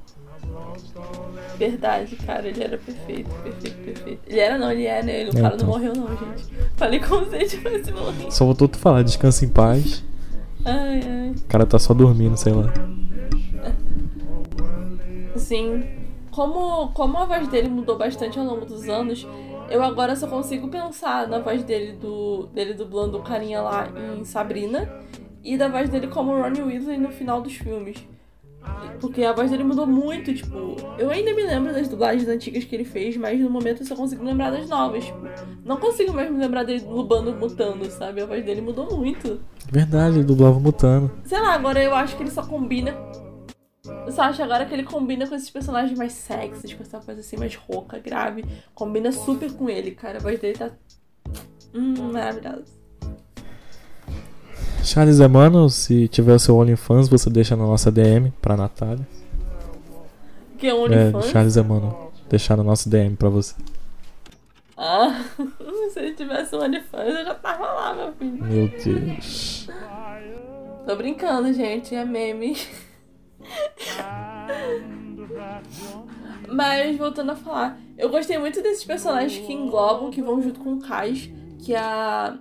Verdade, 1.58 2.16
cara, 2.16 2.49
ele 2.49 2.62
era 2.62 2.78
perfeito, 2.78 3.28
perfeito, 3.42 3.76
perfeito. 3.84 4.20
Ele 4.26 4.40
era 4.40 4.56
não, 4.56 4.72
ele 4.72 4.87
é, 4.87 5.02
né? 5.02 5.20
Ele, 5.20 5.30
o 5.30 5.38
É, 5.38 5.42
cara 5.42 5.54
então. 5.56 5.66
não 5.68 5.75
morreu 5.75 5.92
não, 5.94 6.08
gente. 6.08 6.49
Falei 6.76 6.99
como 7.00 7.28
se 7.28 7.37
ele 7.37 7.46
tivesse 7.46 7.92
morrido. 7.92 8.32
Só 8.32 8.46
voltou 8.46 8.66
tu 8.66 8.78
falar, 8.78 9.02
descansa 9.02 9.44
em 9.44 9.49
paz. 9.49 10.02
Ai, 10.64 11.00
ai. 11.06 11.30
O 11.37 11.44
cara 11.49 11.66
tá 11.66 11.78
só 11.78 11.92
dormindo, 11.92 12.34
sei 12.38 12.54
lá. 12.54 12.72
Sim. 15.37 15.84
Como, 16.40 16.88
como 16.92 17.18
a 17.18 17.26
voz 17.26 17.49
dele 17.49 17.68
mudou 17.68 17.99
bastante 17.99 18.38
ao 18.38 18.47
longo 18.47 18.64
dos 18.64 18.88
anos, 18.88 19.28
eu 19.68 19.82
agora 19.82 20.16
só 20.16 20.26
consigo 20.26 20.68
pensar 20.68 21.28
na 21.28 21.38
voz 21.38 21.62
dele 21.62 21.92
do 21.92 22.47
dele 22.47 22.73
dublando 22.73 23.18
o 23.18 23.23
carinha 23.23 23.61
lá 23.61 23.87
em 24.18 24.25
Sabrina 24.25 24.90
e 25.44 25.59
da 25.59 25.68
voz 25.68 25.90
dele 25.90 26.06
como 26.06 26.35
Ronnie 26.35 26.62
Weasley 26.62 26.97
no 26.97 27.11
final 27.11 27.42
dos 27.42 27.52
filmes. 27.52 27.99
Porque 29.02 29.23
a 29.23 29.35
voz 29.35 29.50
dele 29.50 29.64
mudou 29.64 29.87
muito, 29.87 30.32
tipo, 30.32 30.76
eu 30.99 31.11
ainda 31.11 31.35
me 31.35 31.42
lembro 31.42 31.75
das 31.75 31.88
dublagens 31.88 32.26
antigas 32.26 32.64
que 32.64 32.75
ele 32.75 32.85
fez, 32.85 33.18
mas 33.18 33.38
no 33.38 33.50
momento 33.50 33.82
eu 33.82 33.87
só 33.87 33.94
consigo 33.94 34.25
lembrar 34.25 34.50
das 34.50 34.66
novas. 34.66 35.04
Tipo, 35.04 35.20
não 35.62 35.76
consigo 35.76 36.14
mais 36.14 36.30
me 36.30 36.38
lembrar 36.38 36.62
dele 36.62 36.80
dublando 36.80 37.35
mutando, 37.35 37.85
sabe? 37.90 38.23
A 38.23 38.26
voz 38.26 38.42
dele 38.42 38.62
mudou 38.62 38.97
muito. 38.97 39.40
Verdade, 39.70 40.16
ele 40.16 40.25
dublava 40.25 40.59
mutando. 40.59 41.11
Sei 41.23 41.38
lá, 41.38 41.52
agora 41.52 41.85
eu 41.85 41.94
acho 41.94 42.16
que 42.16 42.23
ele 42.23 42.30
só 42.30 42.42
combina. 42.42 42.97
Só 44.10 44.22
acho 44.22 44.42
agora 44.42 44.66
que 44.66 44.75
ele 44.75 44.82
combina 44.84 45.26
com 45.26 45.34
esses 45.34 45.49
personagens 45.50 45.99
mais 45.99 46.12
sexys, 46.12 46.75
com 46.75 46.82
essa 46.82 46.99
coisa 47.00 47.20
assim 47.20 47.37
mais 47.37 47.54
rouca, 47.54 47.99
grave. 47.99 48.44
Combina 48.75 49.10
super 49.10 49.50
com 49.52 49.68
ele, 49.70 49.92
cara. 49.92 50.18
A 50.18 50.20
voz 50.20 50.38
dele 50.38 50.58
tá. 50.58 50.70
Hum, 51.75 52.12
maravilhosa. 52.12 52.64
Charles 54.84 55.20
Emmanuel, 55.20 55.68
se 55.68 56.08
tiver 56.08 56.34
o 56.34 56.38
seu 56.38 56.56
OnlyFans, 56.56 57.08
você 57.08 57.30
deixa 57.30 57.54
na 57.56 57.64
nossa 57.66 57.90
DM 57.90 58.32
pra 58.40 58.56
Natália. 58.56 59.06
Que 60.58 60.66
é 60.68 60.75
um 60.75 60.87
É, 60.87 61.06
OnlyFans. 61.06 61.26
Charles 61.26 61.56
Emmanuel. 61.56 62.12
Deixar 62.28 62.56
no 62.56 62.64
nosso 62.64 62.88
DM 62.88 63.16
pra 63.16 63.28
você. 63.28 63.54
Ah, 64.76 65.25
se 65.92 65.99
ele 66.00 66.14
tivesse 66.14 66.54
um 66.56 66.62
OnlyFans, 66.62 67.14
eu 67.14 67.25
já 67.25 67.34
tava 67.34 67.64
lá, 67.66 67.94
meu 67.94 68.12
filho. 68.14 68.44
Meu 68.44 68.68
Deus. 68.68 69.68
Tô 70.87 70.96
brincando, 70.96 71.52
gente, 71.52 71.94
é 71.94 72.04
meme. 72.04 72.56
Mas 76.49 76.97
voltando 76.97 77.30
a 77.32 77.37
falar, 77.37 77.78
eu 77.97 78.09
gostei 78.09 78.38
muito 78.38 78.62
desses 78.62 78.85
personagens 78.85 79.44
que 79.47 79.52
englobam, 79.52 80.11
que 80.11 80.23
vão 80.23 80.42
junto 80.42 80.61
com 80.61 80.75
o 80.75 80.80
Kais, 80.80 81.30
que 81.59 81.75
é 81.75 81.78
a, 81.78 82.38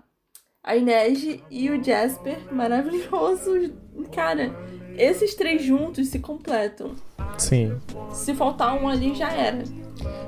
a 0.63 0.75
Inês 0.75 1.39
e 1.51 1.70
o 1.70 1.84
Jasper, 1.84 2.38
maravilhoso. 2.51 3.72
Cara, 4.13 4.51
esses 4.98 5.36
três 5.36 5.63
juntos 5.63 6.08
se 6.08 6.20
completam. 6.20 6.91
Sim. 7.38 7.77
Se 8.12 8.34
faltar 8.34 8.82
um 8.82 8.88
ali, 8.88 9.13
já 9.13 9.32
era. 9.32 9.63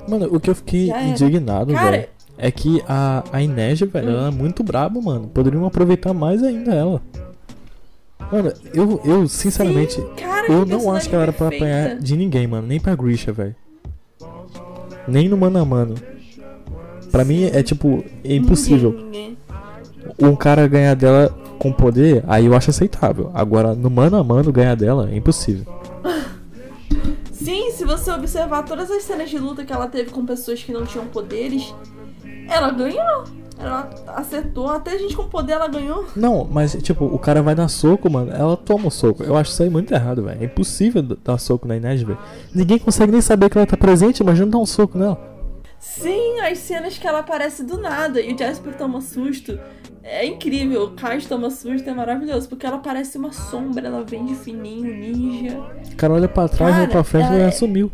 Mano, 0.08 0.28
o 0.34 0.40
que 0.40 0.50
eu 0.50 0.56
fiquei 0.56 0.88
Já 0.88 1.02
indignado, 1.04 1.74
Cara- 1.74 1.92
velho, 1.92 2.10
é 2.38 2.52
que 2.52 2.84
a, 2.88 3.24
a 3.32 3.42
Inês, 3.42 3.80
velho, 3.80 4.08
Hum. 4.10 4.12
ela 4.12 4.28
é 4.28 4.32
muito 4.32 4.64
braba, 4.64 5.02
mano. 5.02 5.28
Poderiam 5.30 5.66
aproveitar 5.66 6.14
mais 6.14 6.44
ainda 6.44 6.74
ela. 6.74 7.02
Mano, 8.32 8.54
eu, 8.74 9.02
eu 9.04 9.28
sinceramente, 9.28 9.96
Sim, 9.96 10.08
cara, 10.16 10.48
eu 10.52 10.66
não 10.66 10.94
acho 10.94 11.10
que 11.10 11.16
ela 11.16 11.24
era 11.24 11.34
pra 11.34 11.50
apanhar 11.50 11.98
de 11.98 12.16
ninguém, 12.16 12.48
mano. 12.48 12.66
Nem 12.66 12.80
pra 12.80 12.96
Grisha, 12.96 13.34
velho. 13.34 13.56
Nem 15.08 15.28
no 15.28 15.36
mano 15.36 15.60
a 15.60 15.66
mano. 15.66 15.96
Pra 17.12 17.26
mim 17.26 17.44
é 17.44 17.62
tipo, 17.62 18.04
é 18.24 18.36
impossível. 18.36 18.94
Ninguém. 18.94 19.38
Um 20.20 20.36
cara 20.36 20.66
ganhar 20.68 20.96
dela 20.96 21.30
com 21.60 21.72
poder, 21.74 22.24
aí 22.28 22.46
eu 22.46 22.56
acho 22.56 22.70
aceitável. 22.70 23.30
Agora, 23.34 23.76
no 23.76 23.90
mano 23.90 24.18
a 24.18 24.24
mano 24.24 24.52
ganhar 24.52 24.76
dela, 24.76 25.10
é 25.12 25.16
impossível. 25.16 25.66
Sim, 27.32 27.72
se 27.72 27.84
você 27.84 28.12
observar 28.12 28.64
todas 28.64 28.90
as 28.90 29.04
cenas 29.04 29.30
de 29.30 29.38
luta 29.38 29.66
que 29.66 29.74
ela 29.74 29.88
teve 29.88 30.12
com 30.12 30.26
pessoas 30.26 30.64
que 30.64 30.72
não 30.72 30.86
tinham 30.86 31.06
poderes, 31.08 31.74
ela 32.48 32.72
ganhou. 32.72 33.41
Ela 33.62 33.90
acertou, 34.08 34.70
até 34.70 34.98
gente 34.98 35.16
com 35.16 35.28
poder 35.28 35.54
ela 35.54 35.68
ganhou. 35.68 36.06
Não, 36.16 36.46
mas 36.50 36.74
tipo, 36.82 37.06
o 37.06 37.20
cara 37.20 37.42
vai 37.44 37.54
dar 37.54 37.68
soco, 37.68 38.10
mano. 38.10 38.32
Ela 38.32 38.58
toma 38.58 38.88
o 38.88 38.92
soco. 38.92 39.24
Eu 39.24 39.36
acho 39.38 39.52
isso 39.52 39.62
aí 39.64 39.70
muito 39.70 39.94
errado, 39.94 40.24
velho. 40.24 40.42
É 40.42 40.46
impossível 40.46 41.02
dar 41.02 41.38
soco 41.38 41.68
na 41.68 41.78
Inês, 41.78 42.02
velho. 42.02 42.18
Ninguém 42.54 42.80
consegue 42.80 43.12
nem 43.12 43.22
saber 43.22 43.50
que 43.50 43.58
ela 43.58 43.68
tá 43.68 43.78
presente, 43.78 44.20
imagina 44.22 44.50
dar 44.52 44.58
um 44.58 44.66
soco 44.66 44.98
nela. 44.98 45.30
Sim, 45.80 46.40
as 46.42 46.60
cenas 46.60 46.98
que 46.98 47.08
ela 47.08 47.20
aparece 47.20 47.64
do 47.64 47.78
nada 47.78 48.22
e 48.22 48.34
o 48.34 48.38
Jasper 48.38 48.76
toma 48.76 49.02
susto. 49.02 49.60
É 50.04 50.26
incrível, 50.26 50.84
o 50.86 50.92
Kais 50.92 51.26
toma 51.26 51.50
susto, 51.50 51.88
é 51.90 51.94
maravilhoso, 51.94 52.50
porque 52.50 52.66
ela 52.66 52.78
parece 52.80 53.18
uma 53.18 53.32
sombra, 53.32 53.88
ela 53.88 54.04
vem 54.04 54.26
de 54.26 54.36
fininho, 54.36 54.94
ninja. 54.96 55.60
O 55.92 55.96
cara 55.96 56.14
olha 56.14 56.28
pra 56.28 56.48
trás, 56.48 56.72
olha 56.76 56.82
Cara, 56.82 56.92
pra 56.92 57.04
frente 57.04 57.24
e 57.26 57.28
ela 57.28 57.36
ela 57.38 57.48
é- 57.48 57.52
sumiu. 57.52 57.92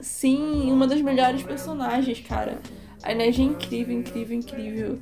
Sim, 0.00 0.70
uma 0.72 0.86
das 0.86 1.00
melhores 1.00 1.42
personagens, 1.42 2.20
cara. 2.20 2.58
A 3.02 3.12
Inês 3.12 3.38
é 3.38 3.42
incrível, 3.42 3.98
incrível, 3.98 4.36
incrível. 4.36 4.98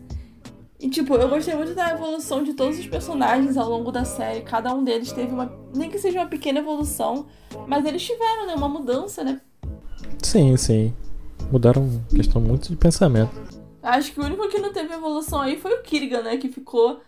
E, 0.80 0.88
tipo, 0.88 1.14
eu 1.14 1.28
gostei 1.28 1.54
muito 1.54 1.75
da 1.75 1.90
evolução 1.90 2.42
de 2.42 2.54
todos 2.54 2.78
os 2.78 2.87
personagens 2.87 3.59
ao 3.59 3.69
longo 3.69 3.92
da 3.92 4.04
série. 4.04 4.40
Cada 4.40 4.75
um 4.75 4.83
deles 4.83 5.12
teve 5.12 5.33
uma. 5.33 5.52
Nem 5.75 5.90
que 5.90 5.99
seja 5.99 6.21
uma 6.21 6.26
pequena 6.26 6.61
evolução, 6.61 7.26
mas 7.66 7.85
eles 7.85 8.02
tiveram, 8.02 8.47
né? 8.47 8.54
Uma 8.54 8.69
mudança, 8.69 9.23
né? 9.23 9.42
Sim, 10.23 10.57
sim. 10.57 10.95
Mudaram 11.52 12.02
questão 12.14 12.40
muito 12.40 12.71
de 12.71 12.76
pensamento. 12.76 13.30
Acho 13.83 14.12
que 14.12 14.21
o 14.21 14.25
único 14.25 14.49
que 14.49 14.59
não 14.59 14.73
teve 14.73 14.95
evolução 14.95 15.42
aí 15.42 15.59
foi 15.59 15.75
o 15.75 15.83
Kirigan, 15.83 16.23
né? 16.23 16.38
Que 16.38 16.49
ficou. 16.49 17.00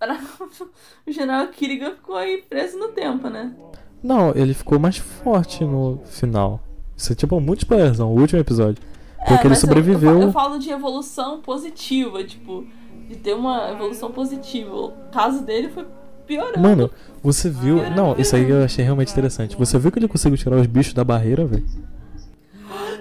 o 1.06 1.12
general 1.12 1.48
Kirigan 1.48 1.96
ficou 1.96 2.16
aí 2.16 2.42
preso 2.48 2.78
no 2.78 2.88
tempo, 2.88 3.28
né? 3.28 3.54
Não, 4.02 4.30
ele 4.34 4.54
ficou 4.54 4.78
mais 4.78 4.96
forte 4.96 5.64
no 5.64 6.00
final. 6.06 6.60
Isso 6.96 7.12
é 7.12 7.16
tipo 7.16 7.38
muito 7.40 7.60
spoilerzão, 7.60 8.10
o 8.10 8.18
último 8.18 8.40
episódio. 8.40 8.82
Porque 9.18 9.32
ele 9.46 9.48
mas 9.50 9.62
eu- 9.62 9.68
sobreviveu. 9.68 10.12
Eu, 10.12 10.20
eu 10.22 10.32
falo 10.32 10.58
de 10.58 10.70
evolução 10.70 11.40
positiva, 11.40 12.22
tipo, 12.24 12.64
de 13.08 13.16
ter 13.16 13.34
uma 13.34 13.70
evolução 13.72 14.10
positiva. 14.10 14.74
O 14.74 14.92
caso 15.12 15.42
dele 15.42 15.68
foi 15.68 15.86
piorando. 16.26 16.60
Mano, 16.60 16.90
você 17.22 17.48
viu. 17.50 17.76
Não, 17.90 18.14
isso 18.18 18.36
aí 18.36 18.48
eu 18.48 18.62
achei 18.64 18.84
realmente 18.84 19.10
interessante. 19.12 19.56
Você 19.56 19.78
viu 19.78 19.90
que 19.90 19.98
ele 19.98 20.08
conseguiu 20.08 20.38
tirar 20.38 20.56
os 20.56 20.66
bichos 20.66 20.94
da 20.94 21.02
barreira, 21.04 21.44
velho? 21.44 21.64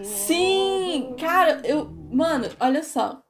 Sim! 0.03 1.13
Cara, 1.19 1.61
eu. 1.63 1.89
Mano, 2.11 2.45
olha 2.59 2.83
só. 2.83 3.21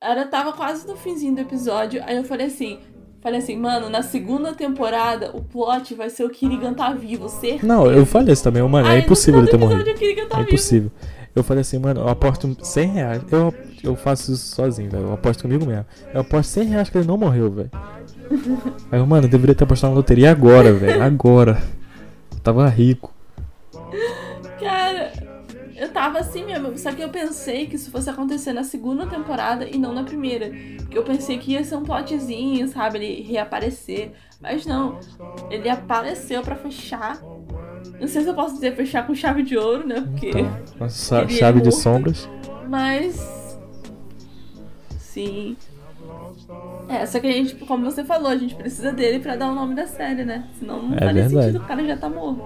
Era, 0.00 0.26
tava 0.26 0.52
quase 0.52 0.86
no 0.86 0.96
finzinho 0.96 1.34
do 1.34 1.40
episódio. 1.40 2.02
Aí 2.06 2.16
eu 2.16 2.24
falei 2.24 2.46
assim. 2.46 2.78
Falei 3.20 3.38
assim, 3.38 3.56
mano, 3.56 3.88
na 3.88 4.02
segunda 4.02 4.52
temporada 4.52 5.30
o 5.34 5.42
plot 5.42 5.94
vai 5.94 6.10
ser 6.10 6.24
o 6.24 6.28
Kirigan 6.28 6.74
tá 6.74 6.92
vivo, 6.92 7.26
certeza. 7.30 7.66
Não, 7.66 7.90
eu 7.90 8.04
falei 8.04 8.34
isso 8.34 8.44
também, 8.44 8.62
mano. 8.68 8.86
Aí, 8.86 8.98
É 8.98 9.00
impossível 9.00 9.40
ele 9.40 9.48
ter 9.48 9.56
morrido. 9.56 9.82
tá 10.28 10.40
É 10.40 10.42
vivo. 10.44 10.92
Eu 11.34 11.42
falei 11.42 11.62
assim, 11.62 11.78
mano, 11.78 12.02
eu 12.02 12.08
aposto 12.08 12.56
100 12.62 12.88
reais. 12.88 13.22
Eu, 13.30 13.52
eu 13.82 13.96
faço 13.96 14.32
isso 14.32 14.54
sozinho, 14.54 14.88
velho. 14.90 15.04
Eu 15.04 15.12
aposto 15.14 15.42
comigo 15.42 15.66
mesmo. 15.66 15.84
Eu 16.12 16.20
aposto 16.20 16.50
100 16.50 16.64
reais 16.68 16.88
que 16.90 16.96
ele 16.98 17.08
não 17.08 17.16
morreu, 17.16 17.50
velho. 17.50 17.70
Aí 18.90 18.98
eu, 19.00 19.06
mano, 19.06 19.26
eu 19.26 19.30
deveria 19.30 19.54
ter 19.54 19.64
apostado 19.64 19.92
na 19.92 19.96
loteria 19.96 20.30
agora, 20.30 20.72
velho. 20.72 21.02
Agora. 21.02 21.60
Eu 22.32 22.38
tava 22.40 22.68
rico. 22.68 23.12
Cara, 24.60 25.12
Eu 25.76 25.88
tava 25.88 26.20
assim 26.20 26.44
mesmo, 26.44 26.78
só 26.78 26.92
que 26.92 27.02
eu 27.02 27.08
pensei 27.08 27.66
que 27.66 27.74
isso 27.74 27.90
fosse 27.90 28.08
acontecer 28.08 28.52
na 28.52 28.62
segunda 28.62 29.06
temporada 29.06 29.68
e 29.68 29.76
não 29.76 29.92
na 29.92 30.04
primeira. 30.04 30.50
Porque 30.78 30.96
eu 30.96 31.02
pensei 31.02 31.36
que 31.36 31.52
ia 31.52 31.64
ser 31.64 31.74
um 31.74 31.82
plotzinho, 31.82 32.68
sabe? 32.68 32.98
Ele 32.98 33.22
reaparecer. 33.22 34.12
Mas 34.40 34.64
não. 34.64 35.00
Ele 35.50 35.68
apareceu 35.68 36.42
para 36.42 36.54
fechar. 36.54 37.20
Não 38.00 38.08
sei 38.08 38.22
se 38.22 38.28
eu 38.28 38.34
posso 38.34 38.54
dizer 38.54 38.74
fechar 38.74 39.06
com 39.06 39.14
chave 39.14 39.42
de 39.42 39.56
ouro, 39.56 39.86
né? 39.86 40.00
Porque. 40.00 40.30
Então, 40.30 40.88
chave 41.28 41.60
de 41.60 41.72
sombras. 41.72 42.28
Mas. 42.68 43.58
Sim. 44.98 45.56
É, 46.88 47.06
só 47.06 47.18
que 47.18 47.26
a 47.26 47.32
gente, 47.32 47.54
como 47.54 47.84
você 47.84 48.04
falou, 48.04 48.28
a 48.28 48.36
gente 48.36 48.54
precisa 48.54 48.92
dele 48.92 49.20
para 49.20 49.36
dar 49.36 49.50
o 49.50 49.54
nome 49.54 49.74
da 49.74 49.86
série, 49.86 50.24
né? 50.24 50.44
Senão 50.58 50.82
não 50.82 50.96
é 50.96 50.98
faria 50.98 51.22
verdade. 51.22 51.46
sentido, 51.46 51.62
o 51.62 51.66
cara 51.66 51.84
já 51.86 51.96
tá 51.96 52.08
morto. 52.08 52.42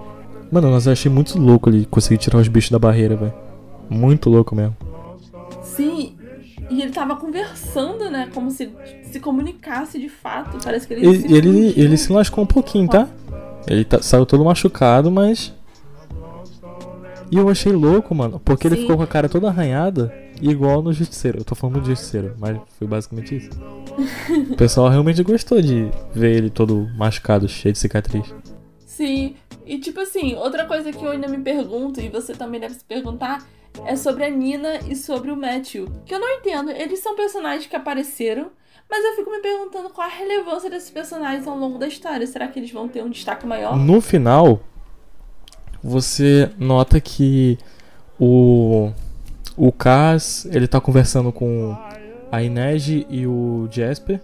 Mano, 0.51 0.71
mas 0.71 0.85
eu 0.85 0.93
achei 0.93 1.11
muito 1.11 1.37
louco 1.37 1.69
ele 1.69 1.85
conseguir 1.85 2.17
tirar 2.17 2.37
os 2.37 2.47
bichos 2.47 2.71
da 2.71 2.79
barreira, 2.79 3.15
velho. 3.15 3.33
Muito 3.89 4.29
louco 4.29 4.55
mesmo. 4.55 4.75
Sim, 5.61 6.15
e 6.69 6.81
ele 6.81 6.91
tava 6.91 7.15
conversando, 7.15 8.09
né? 8.09 8.29
Como 8.33 8.49
se 8.49 8.71
se 9.11 9.19
comunicasse 9.19 9.99
de 9.99 10.09
fato. 10.09 10.57
Parece 10.63 10.87
que 10.87 10.93
ele. 10.93 11.07
Ele, 11.07 11.19
se, 11.19 11.33
ele, 11.33 11.73
ele 11.75 11.97
se 11.97 12.11
lascou 12.11 12.43
um 12.43 12.47
pouquinho, 12.47 12.87
tá? 12.87 13.07
Ele 13.69 13.85
tá, 13.85 14.01
saiu 14.01 14.25
todo 14.25 14.43
machucado, 14.43 15.11
mas. 15.11 15.53
E 17.31 17.37
eu 17.37 17.47
achei 17.47 17.71
louco, 17.71 18.15
mano, 18.15 18.41
porque 18.43 18.67
Sim. 18.67 18.73
ele 18.73 18.81
ficou 18.81 18.97
com 18.97 19.03
a 19.03 19.07
cara 19.07 19.29
toda 19.29 19.47
arranhada, 19.47 20.11
igual 20.41 20.81
no 20.81 20.91
Justiceiro. 20.91 21.37
Eu 21.37 21.43
tô 21.43 21.53
falando 21.53 21.79
do 21.79 21.85
Justiceiro, 21.85 22.35
mas 22.39 22.57
foi 22.79 22.87
basicamente 22.87 23.35
isso. 23.35 23.49
o 24.51 24.55
pessoal 24.55 24.89
realmente 24.89 25.21
gostou 25.21 25.61
de 25.61 25.91
ver 26.11 26.35
ele 26.35 26.49
todo 26.49 26.89
machucado, 26.97 27.47
cheio 27.47 27.71
de 27.71 27.77
cicatriz. 27.77 28.33
Sim, 28.83 29.35
e 29.63 29.77
tipo 29.77 29.99
assim, 29.99 30.33
outra 30.33 30.65
coisa 30.65 30.91
que 30.91 31.05
eu 31.05 31.11
ainda 31.11 31.27
me 31.27 31.37
pergunto, 31.37 32.01
e 32.01 32.09
você 32.09 32.33
também 32.33 32.59
deve 32.59 32.73
se 32.73 32.83
perguntar, 32.83 33.47
é 33.85 33.95
sobre 33.95 34.25
a 34.25 34.29
Nina 34.29 34.79
e 34.89 34.95
sobre 34.95 35.29
o 35.29 35.37
Matthew. 35.37 35.87
Que 36.05 36.15
eu 36.15 36.19
não 36.19 36.29
entendo, 36.37 36.71
eles 36.71 36.99
são 36.99 37.15
personagens 37.15 37.67
que 37.67 37.75
apareceram, 37.75 38.49
mas 38.89 39.05
eu 39.05 39.15
fico 39.15 39.31
me 39.31 39.39
perguntando 39.39 39.89
qual 39.89 40.07
a 40.07 40.11
relevância 40.11 40.69
desses 40.69 40.89
personagens 40.89 41.47
ao 41.47 41.57
longo 41.57 41.77
da 41.77 41.87
história. 41.87 42.25
Será 42.25 42.47
que 42.47 42.59
eles 42.59 42.71
vão 42.71 42.87
ter 42.87 43.03
um 43.03 43.09
destaque 43.09 43.45
maior? 43.45 43.77
No 43.77 44.01
final, 44.01 44.59
você 45.83 46.51
nota 46.57 46.99
que 46.99 47.57
o 48.19 48.91
o 49.55 49.71
Cass, 49.71 50.45
ele 50.45 50.67
tá 50.67 50.79
conversando 50.79 51.31
com 51.31 51.77
a 52.31 52.41
Inês 52.41 52.87
e 52.87 53.27
o 53.27 53.67
Jasper 53.69 54.21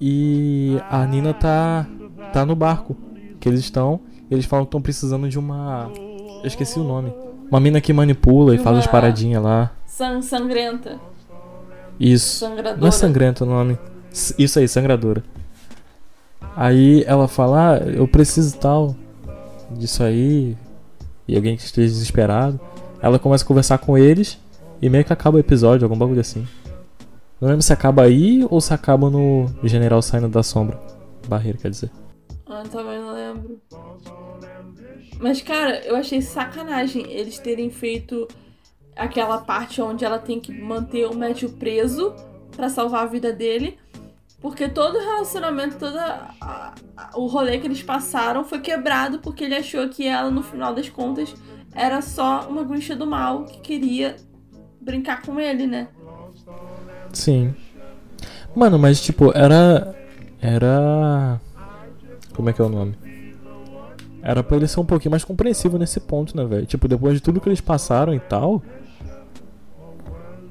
e 0.00 0.78
a 0.88 1.04
Nina 1.04 1.34
tá 1.34 1.86
tá 2.32 2.46
no 2.46 2.54
barco 2.54 2.96
que 3.40 3.48
eles 3.48 3.60
estão 3.60 4.00
eles 4.32 4.46
falam 4.46 4.64
que 4.64 4.68
estão 4.68 4.80
precisando 4.80 5.28
de 5.28 5.38
uma. 5.38 5.90
Eu 5.94 6.46
esqueci 6.46 6.78
o 6.78 6.84
nome. 6.84 7.12
Uma 7.50 7.60
mina 7.60 7.82
que 7.82 7.92
manipula 7.92 8.54
e 8.54 8.58
faz 8.58 8.78
as 8.78 8.86
paradinhas 8.86 9.42
lá. 9.42 9.70
Sang 9.84 10.22
sangrenta. 10.22 10.98
Isso. 11.98 12.40
Sangradora. 12.40 12.76
Não 12.76 12.88
é 12.88 12.90
sangrenta 12.90 13.44
o 13.44 13.46
nome. 13.46 13.78
Isso 14.38 14.58
aí, 14.58 14.68
sangradora. 14.68 15.22
Aí 16.56 17.02
ela 17.06 17.28
fala, 17.28 17.74
ah, 17.74 17.78
eu 17.78 18.06
preciso 18.06 18.56
tal 18.58 18.94
disso 19.70 20.02
aí. 20.02 20.56
E 21.26 21.36
alguém 21.36 21.56
que 21.56 21.62
esteja 21.62 21.88
desesperado. 21.88 22.60
Ela 23.00 23.18
começa 23.18 23.44
a 23.44 23.46
conversar 23.46 23.78
com 23.78 23.96
eles 23.96 24.38
e 24.80 24.88
meio 24.88 25.04
que 25.04 25.12
acaba 25.12 25.36
o 25.36 25.40
episódio, 25.40 25.84
algum 25.84 25.96
bagulho 25.96 26.20
assim. 26.20 26.46
Não 27.40 27.48
lembro 27.48 27.62
se 27.62 27.72
acaba 27.72 28.02
aí 28.02 28.46
ou 28.50 28.60
se 28.60 28.72
acaba 28.72 29.10
no 29.10 29.46
General 29.64 30.00
saindo 30.02 30.28
da 30.28 30.42
sombra. 30.42 30.78
Barreira, 31.26 31.58
quer 31.58 31.70
dizer. 31.70 31.90
Ah, 32.46 32.62
também 32.70 33.00
não 33.00 33.14
lembro. 33.14 33.60
Mas, 35.18 35.40
cara, 35.40 35.80
eu 35.84 35.96
achei 35.96 36.20
sacanagem 36.20 37.10
eles 37.10 37.38
terem 37.38 37.70
feito 37.70 38.28
aquela 38.96 39.38
parte 39.38 39.80
onde 39.80 40.04
ela 40.04 40.18
tem 40.18 40.40
que 40.40 40.52
manter 40.52 41.06
o 41.06 41.14
Matthew 41.14 41.50
preso 41.50 42.14
para 42.54 42.68
salvar 42.68 43.02
a 43.04 43.06
vida 43.06 43.32
dele. 43.32 43.78
Porque 44.40 44.68
todo 44.68 44.96
o 44.96 45.00
relacionamento, 45.00 45.76
todo 45.78 45.96
o 47.14 47.26
rolê 47.26 47.58
que 47.58 47.66
eles 47.66 47.82
passaram 47.82 48.44
foi 48.44 48.60
quebrado 48.60 49.20
porque 49.20 49.44
ele 49.44 49.54
achou 49.54 49.88
que 49.88 50.06
ela, 50.06 50.30
no 50.30 50.42
final 50.42 50.74
das 50.74 50.88
contas, 50.88 51.32
era 51.72 52.02
só 52.02 52.48
uma 52.48 52.64
bruxa 52.64 52.96
do 52.96 53.06
mal 53.06 53.44
que 53.44 53.60
queria 53.60 54.16
brincar 54.80 55.22
com 55.22 55.38
ele, 55.38 55.66
né? 55.66 55.86
Sim. 57.12 57.54
Mano, 58.54 58.78
mas 58.78 59.00
tipo, 59.00 59.32
era. 59.36 59.94
Era. 60.40 61.40
Como 62.34 62.50
é 62.50 62.52
que 62.52 62.60
é 62.60 62.64
o 62.64 62.68
nome? 62.68 62.96
Era 64.22 64.42
pra 64.42 64.56
ele 64.56 64.68
ser 64.68 64.80
um 64.80 64.84
pouquinho 64.84 65.10
mais 65.10 65.24
compreensivo 65.24 65.78
nesse 65.78 66.00
ponto, 66.00 66.36
né, 66.36 66.44
velho? 66.44 66.66
Tipo, 66.66 66.88
depois 66.88 67.14
de 67.14 67.20
tudo 67.20 67.40
que 67.40 67.48
eles 67.48 67.60
passaram 67.60 68.14
e 68.14 68.20
tal. 68.20 68.62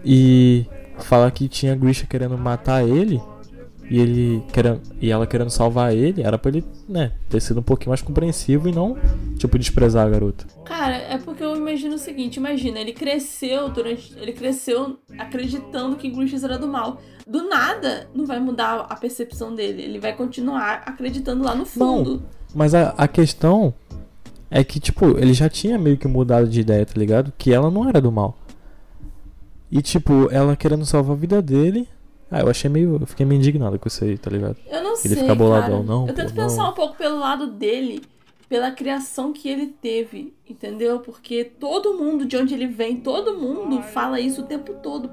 E 0.04 0.66
falar 1.00 1.30
que 1.32 1.48
tinha 1.48 1.76
Grisha 1.76 2.06
querendo 2.06 2.38
matar 2.38 2.88
ele. 2.88 3.22
E 3.90 4.00
ele 4.00 4.44
querendo, 4.54 4.82
e 5.02 5.12
ela 5.12 5.28
querendo 5.28 5.50
salvar 5.50 5.94
ele, 5.94 6.22
era 6.24 6.38
pra 6.38 6.50
ele, 6.50 6.64
né, 6.88 7.12
ter 7.30 7.42
sido 7.42 7.60
um 7.60 7.64
pouquinho 7.64 7.90
mais 7.90 8.02
compreensivo 8.02 8.70
e 8.70 8.72
não, 8.72 8.96
tipo, 9.38 9.60
desprezar 9.60 10.08
a 10.08 10.10
garota. 10.10 10.46
Cara, 10.64 10.96
é 10.96 11.18
porque 11.18 11.44
eu 11.44 11.58
imagino 11.58 11.96
o 11.96 12.00
seguinte, 12.00 12.38
imagina, 12.38 12.80
ele 12.80 12.94
cresceu 12.94 13.68
durante. 13.68 14.18
Ele 14.18 14.32
cresceu 14.32 14.98
acreditando 15.18 15.98
que 15.98 16.10
Grisha 16.10 16.38
era 16.46 16.58
do 16.58 16.70
mal. 16.70 17.02
Do 17.28 17.50
nada, 17.50 18.08
não 18.16 18.26
vai 18.26 18.40
mudar 18.40 18.86
a 18.90 18.96
percepção 18.96 19.54
dele. 19.54 19.82
Ele 19.82 20.00
vai 20.00 20.16
continuar 20.16 20.84
acreditando 20.86 21.44
lá 21.44 21.54
no 21.54 21.66
fundo. 21.66 22.16
Não. 22.16 22.24
Mas 22.56 22.74
a, 22.74 22.94
a 22.98 23.10
questão 23.10 23.74
é 24.50 24.64
que, 24.64 24.80
tipo, 24.80 25.18
ele 25.18 25.34
já 25.34 25.48
tinha 25.50 25.78
meio 25.78 25.98
que 25.98 26.08
mudado 26.08 26.48
de 26.48 26.60
ideia, 26.60 26.86
tá 26.86 26.94
ligado? 26.98 27.32
Que 27.38 27.54
ela 27.54 27.70
não 27.70 27.88
era 27.88 28.02
do 28.02 28.12
mal. 28.12 28.38
E, 29.72 29.82
tipo, 29.82 30.30
ela 30.32 30.56
querendo 30.56 30.86
salvar 30.86 31.16
a 31.16 31.20
vida 31.20 31.42
dele. 31.42 31.88
Ah, 32.30 32.42
eu 32.42 32.50
achei 32.50 32.70
meio. 32.70 32.98
Eu 33.00 33.08
fiquei 33.08 33.26
meio 33.26 33.40
indignado 33.40 33.78
com 33.80 33.88
isso 33.88 34.04
aí, 34.04 34.18
tá 34.18 34.30
ligado? 34.30 34.58
Eu 34.68 34.84
não 34.84 34.92
ele 34.92 34.98
sei. 34.98 35.12
Ele 35.12 35.22
fica 35.22 35.36
boladão, 35.36 35.84
não. 35.84 36.08
Eu 36.08 36.14
tento 36.14 36.34
pô, 36.34 36.42
pensar 36.42 36.64
não. 36.64 36.72
um 36.72 36.74
pouco 36.74 36.96
pelo 36.96 37.20
lado 37.20 37.48
dele, 37.48 38.02
pela 38.48 38.72
criação 38.72 39.34
que 39.34 39.50
ele 39.50 39.68
teve, 39.68 40.34
entendeu? 40.50 41.00
Porque 41.00 41.44
todo 41.44 41.98
mundo 41.98 42.26
de 42.26 42.38
onde 42.38 42.54
ele 42.54 42.68
vem, 42.68 42.98
todo 42.98 43.38
mundo 43.38 43.82
fala 43.82 44.20
isso 44.20 44.42
o 44.42 44.46
tempo 44.46 44.74
todo. 44.76 45.10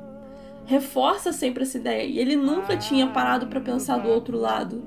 Reforça 0.64 1.32
sempre 1.32 1.62
essa 1.62 1.78
ideia. 1.78 2.04
E 2.04 2.18
ele 2.18 2.36
nunca 2.36 2.76
tinha 2.76 3.06
parado 3.06 3.46
para 3.46 3.60
pensar 3.60 3.98
do 3.98 4.08
outro 4.08 4.36
lado. 4.36 4.82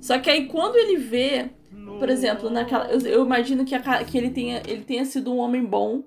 Só 0.00 0.18
que 0.18 0.30
aí 0.30 0.46
quando 0.46 0.76
ele 0.76 0.96
vê 0.96 1.50
por 1.98 2.08
exemplo, 2.08 2.50
naquela, 2.50 2.86
eu, 2.86 3.00
eu 3.00 3.24
imagino 3.24 3.64
que, 3.64 3.74
a, 3.74 4.04
que 4.04 4.16
ele, 4.16 4.30
tenha, 4.30 4.62
ele 4.66 4.82
tenha 4.82 5.04
sido 5.04 5.32
um 5.32 5.38
homem 5.38 5.64
bom. 5.64 6.02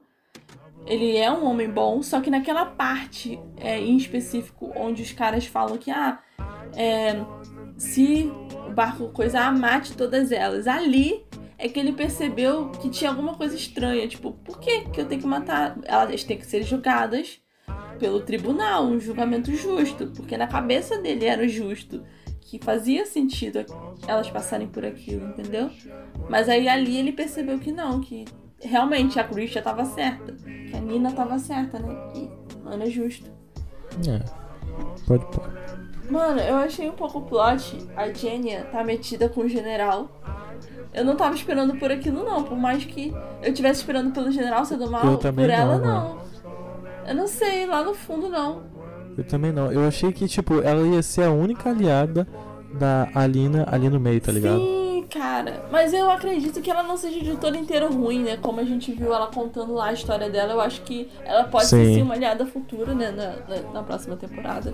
Ele 0.90 1.16
é 1.16 1.32
um 1.32 1.46
homem 1.46 1.70
bom, 1.70 2.02
só 2.02 2.20
que 2.20 2.32
naquela 2.32 2.66
parte 2.66 3.40
é, 3.58 3.80
em 3.80 3.96
específico 3.96 4.74
onde 4.76 5.04
os 5.04 5.12
caras 5.12 5.46
falam 5.46 5.78
que 5.78 5.92
ah, 5.92 6.20
é, 6.76 7.24
se 7.78 8.32
o 8.68 8.72
barco 8.72 9.10
coisa 9.10 9.42
ah, 9.42 9.52
mate 9.52 9.96
todas 9.96 10.32
elas. 10.32 10.68
Ali 10.68 11.24
é 11.58 11.70
que 11.70 11.80
ele 11.80 11.94
percebeu 11.94 12.70
que 12.70 12.90
tinha 12.90 13.10
alguma 13.10 13.36
coisa 13.36 13.56
estranha. 13.56 14.08
Tipo, 14.08 14.32
por 14.32 14.60
que, 14.60 14.82
que 14.90 15.00
eu 15.00 15.06
tenho 15.06 15.22
que 15.22 15.28
matar? 15.28 15.78
Elas 15.84 16.24
têm 16.24 16.38
que 16.38 16.46
ser 16.46 16.64
julgadas 16.64 17.40
pelo 18.00 18.22
tribunal, 18.22 18.86
um 18.86 19.00
julgamento 19.00 19.54
justo. 19.54 20.08
Porque 20.08 20.38
na 20.38 20.48
cabeça 20.48 20.98
dele 20.98 21.26
era 21.26 21.48
justo 21.48 22.04
que 22.42 22.58
fazia 22.58 23.06
sentido 23.06 23.64
elas 24.08 24.30
passarem 24.32 24.68
por 24.68 24.84
aquilo, 24.84 25.28
entendeu? 25.28 25.70
Mas 26.28 26.50
aí 26.50 26.68
ali 26.68 26.98
ele 26.98 27.12
percebeu 27.12 27.60
que 27.60 27.72
não, 27.72 28.02
que 28.02 28.26
realmente 28.62 29.20
a 29.20 29.24
Christian 29.24 29.62
tava 29.62 29.86
certa, 29.86 30.34
que 30.34 30.76
a 30.76 30.80
Nina 30.80 31.12
tava 31.12 31.38
certa, 31.40 31.80
né? 31.80 31.96
Que 32.14 32.30
não 32.64 32.82
é 32.82 32.90
justo. 32.90 33.30
É. 34.08 34.22
Pode 35.08 35.26
pôr. 35.28 35.50
Mano, 36.10 36.40
eu 36.40 36.56
achei 36.56 36.90
um 36.90 36.94
pouco 36.94 37.22
plot. 37.22 37.88
A 37.96 38.12
Jenya 38.12 38.64
tá 38.72 38.84
metida 38.84 39.30
com 39.30 39.42
o 39.42 39.50
general. 39.50 40.10
Eu 40.94 41.06
não 41.06 41.16
tava 41.16 41.36
esperando 41.36 41.76
por 41.78 41.92
aquilo, 41.92 42.24
não. 42.24 42.44
Por 42.44 42.58
mais 42.58 42.84
que 42.84 43.14
eu 43.44 43.54
tivesse 43.54 43.82
esperando 43.82 44.12
pelo 44.12 44.32
general 44.32 44.66
ser 44.66 44.78
do 44.78 44.90
mal, 44.90 45.06
eu 45.06 45.18
também 45.18 45.46
por 45.46 45.54
ela, 45.54 45.78
não. 45.78 46.16
não. 46.16 46.20
Eu 47.08 47.16
não 47.16 47.28
sei, 47.28 47.66
lá 47.66 47.84
no 47.84 47.94
fundo, 47.94 48.28
não. 48.28 48.64
Eu 49.18 49.24
também 49.24 49.52
não. 49.52 49.72
Eu 49.72 49.88
achei 49.88 50.12
que, 50.12 50.28
tipo, 50.28 50.62
ela 50.62 50.82
ia 50.88 51.02
ser 51.04 51.24
a 51.24 51.32
única 51.32 51.70
aliada 51.70 52.28
da 52.74 53.10
Alina 53.14 53.68
ali 53.70 53.90
no 53.90 54.00
meio, 54.00 54.22
tá 54.22 54.32
ligado? 54.32 54.60
Sim, 54.60 54.79
cara. 55.10 55.66
Mas 55.72 55.94
eu 55.94 56.10
acredito 56.10 56.62
que 56.62 56.70
ela 56.70 56.84
não 56.84 56.96
seja 56.96 57.20
de 57.20 57.36
todo 57.38 57.58
inteiro 57.58 57.92
ruim, 57.92 58.24
né? 58.24 58.38
Como 58.38 58.60
a 58.60 58.64
gente 58.64 58.92
viu 58.92 59.14
ela 59.14 59.28
contando 59.28 59.74
lá 59.74 59.88
a 59.88 59.94
história 59.94 60.30
dela, 60.30 60.54
eu 60.54 60.62
acho 60.62 60.82
que 60.82 61.10
ela 61.26 61.44
pode 61.46 61.68
Sim. 61.68 61.96
ser 61.96 62.02
uma 62.02 62.14
aliada 62.14 62.46
futura, 62.46 62.94
né? 62.94 63.12
Na, 63.12 63.56
na, 63.56 63.74
na 63.74 63.84
próxima 63.84 64.16
temporada. 64.16 64.74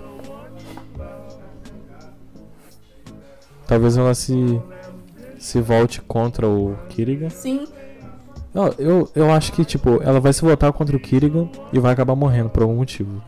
Talvez 3.66 3.96
ela 3.96 4.14
se 4.14 4.60
se 5.38 5.60
volte 5.60 6.00
contra 6.00 6.48
o 6.48 6.76
Kirigan. 6.88 7.30
Sim. 7.30 7.66
Não, 8.52 8.68
eu, 8.78 9.08
eu 9.14 9.30
acho 9.30 9.52
que, 9.52 9.64
tipo, 9.64 10.02
ela 10.02 10.18
vai 10.18 10.32
se 10.32 10.40
voltar 10.40 10.72
contra 10.72 10.96
o 10.96 11.00
Kirigan 11.00 11.48
e 11.72 11.78
vai 11.78 11.92
acabar 11.92 12.16
morrendo 12.16 12.48
por 12.48 12.62
algum 12.62 12.74
motivo. 12.74 13.22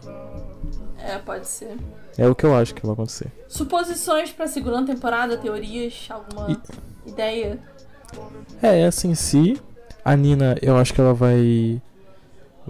É, 0.98 1.18
pode 1.18 1.46
ser. 1.46 1.76
É 2.18 2.26
o 2.26 2.34
que 2.34 2.44
eu 2.44 2.54
acho 2.54 2.74
que 2.74 2.84
vai 2.84 2.92
acontecer. 2.94 3.28
Suposições 3.46 4.32
pra 4.32 4.48
segunda 4.48 4.84
temporada, 4.84 5.38
teorias, 5.38 6.08
alguma 6.10 6.50
e... 6.50 7.08
ideia? 7.08 7.60
É, 8.60 8.80
essa 8.80 9.06
em 9.06 9.14
si. 9.14 9.56
A 10.04 10.16
Nina, 10.16 10.56
eu 10.60 10.76
acho 10.76 10.92
que 10.92 11.00
ela 11.00 11.14
vai. 11.14 11.80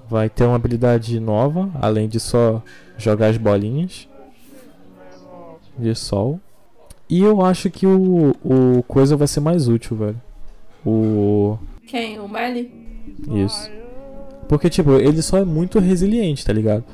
vai 0.09 0.29
ter 0.29 0.45
uma 0.45 0.57
habilidade 0.57 1.19
nova, 1.19 1.71
além 1.81 2.09
de 2.09 2.21
só 2.21 2.63
jogar 2.99 3.29
as 3.29 3.39
bolinhas 3.39 4.07
de 5.79 5.95
sol. 5.95 6.39
E 7.09 7.23
eu 7.23 7.43
acho 7.43 7.71
que 7.71 7.87
o, 7.87 8.35
o 8.45 8.83
coisa 8.83 9.17
vai 9.17 9.27
ser 9.27 9.41
mais 9.41 9.67
útil, 9.67 9.97
velho. 9.97 10.21
O. 10.85 11.57
Quem? 11.87 12.21
O 12.21 12.29
Miley? 12.29 12.71
Isso. 13.31 13.71
Porque, 14.47 14.69
tipo, 14.69 14.93
ele 14.93 15.23
só 15.23 15.39
é 15.39 15.45
muito 15.45 15.79
resiliente, 15.79 16.45
tá 16.45 16.53
ligado? 16.53 16.85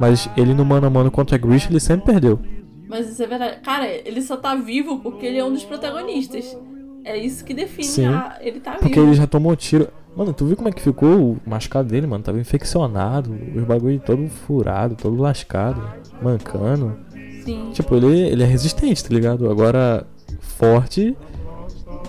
Mas 0.00 0.30
ele 0.34 0.54
no 0.54 0.64
mano 0.64 0.86
a 0.86 0.90
mano 0.90 1.10
contra 1.10 1.36
a 1.36 1.38
Grish, 1.38 1.68
ele 1.68 1.78
sempre 1.78 2.12
perdeu. 2.12 2.40
Mas 2.88 3.08
isso 3.10 3.22
é 3.22 3.26
verdade. 3.26 3.60
Cara, 3.60 3.86
ele 3.86 4.22
só 4.22 4.36
tá 4.36 4.54
vivo 4.56 4.98
porque 5.00 5.26
ele 5.26 5.38
é 5.38 5.44
um 5.44 5.52
dos 5.52 5.62
protagonistas. 5.62 6.56
É 7.04 7.16
isso 7.16 7.44
que 7.44 7.54
define 7.54 7.84
Sim, 7.84 8.06
a... 8.06 8.38
ele 8.40 8.60
tá 8.60 8.72
vivo. 8.72 8.82
Porque 8.82 8.98
ele 8.98 9.14
já 9.14 9.26
tomou 9.26 9.54
tiro. 9.54 9.88
Mano, 10.16 10.32
tu 10.32 10.46
viu 10.46 10.56
como 10.56 10.68
é 10.68 10.72
que 10.72 10.82
ficou 10.82 11.32
o 11.32 11.40
machucado 11.46 11.88
dele, 11.88 12.06
mano? 12.06 12.24
Tava 12.24 12.40
infeccionado, 12.40 13.30
os 13.54 13.62
bagulho 13.62 14.00
todo 14.00 14.26
furado, 14.28 14.96
todo 14.96 15.20
lascado, 15.20 15.82
mancando. 16.20 16.96
Sim. 17.44 17.70
Tipo, 17.72 17.94
ele, 17.94 18.20
ele 18.20 18.42
é 18.42 18.46
resistente, 18.46 19.04
tá 19.04 19.14
ligado? 19.14 19.48
Agora, 19.48 20.06
forte, 20.40 21.16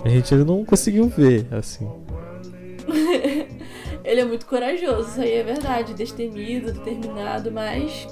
a 0.04 0.08
gente 0.08 0.34
ainda 0.34 0.44
não 0.44 0.64
conseguiu 0.64 1.08
ver, 1.08 1.46
assim. 1.52 1.88
Ele 4.12 4.20
é 4.20 4.24
muito 4.24 4.46
corajoso, 4.46 5.08
isso 5.08 5.20
aí 5.20 5.32
é 5.32 5.42
verdade. 5.42 5.94
Destemido, 5.94 6.72
determinado, 6.72 7.50
mas. 7.50 8.06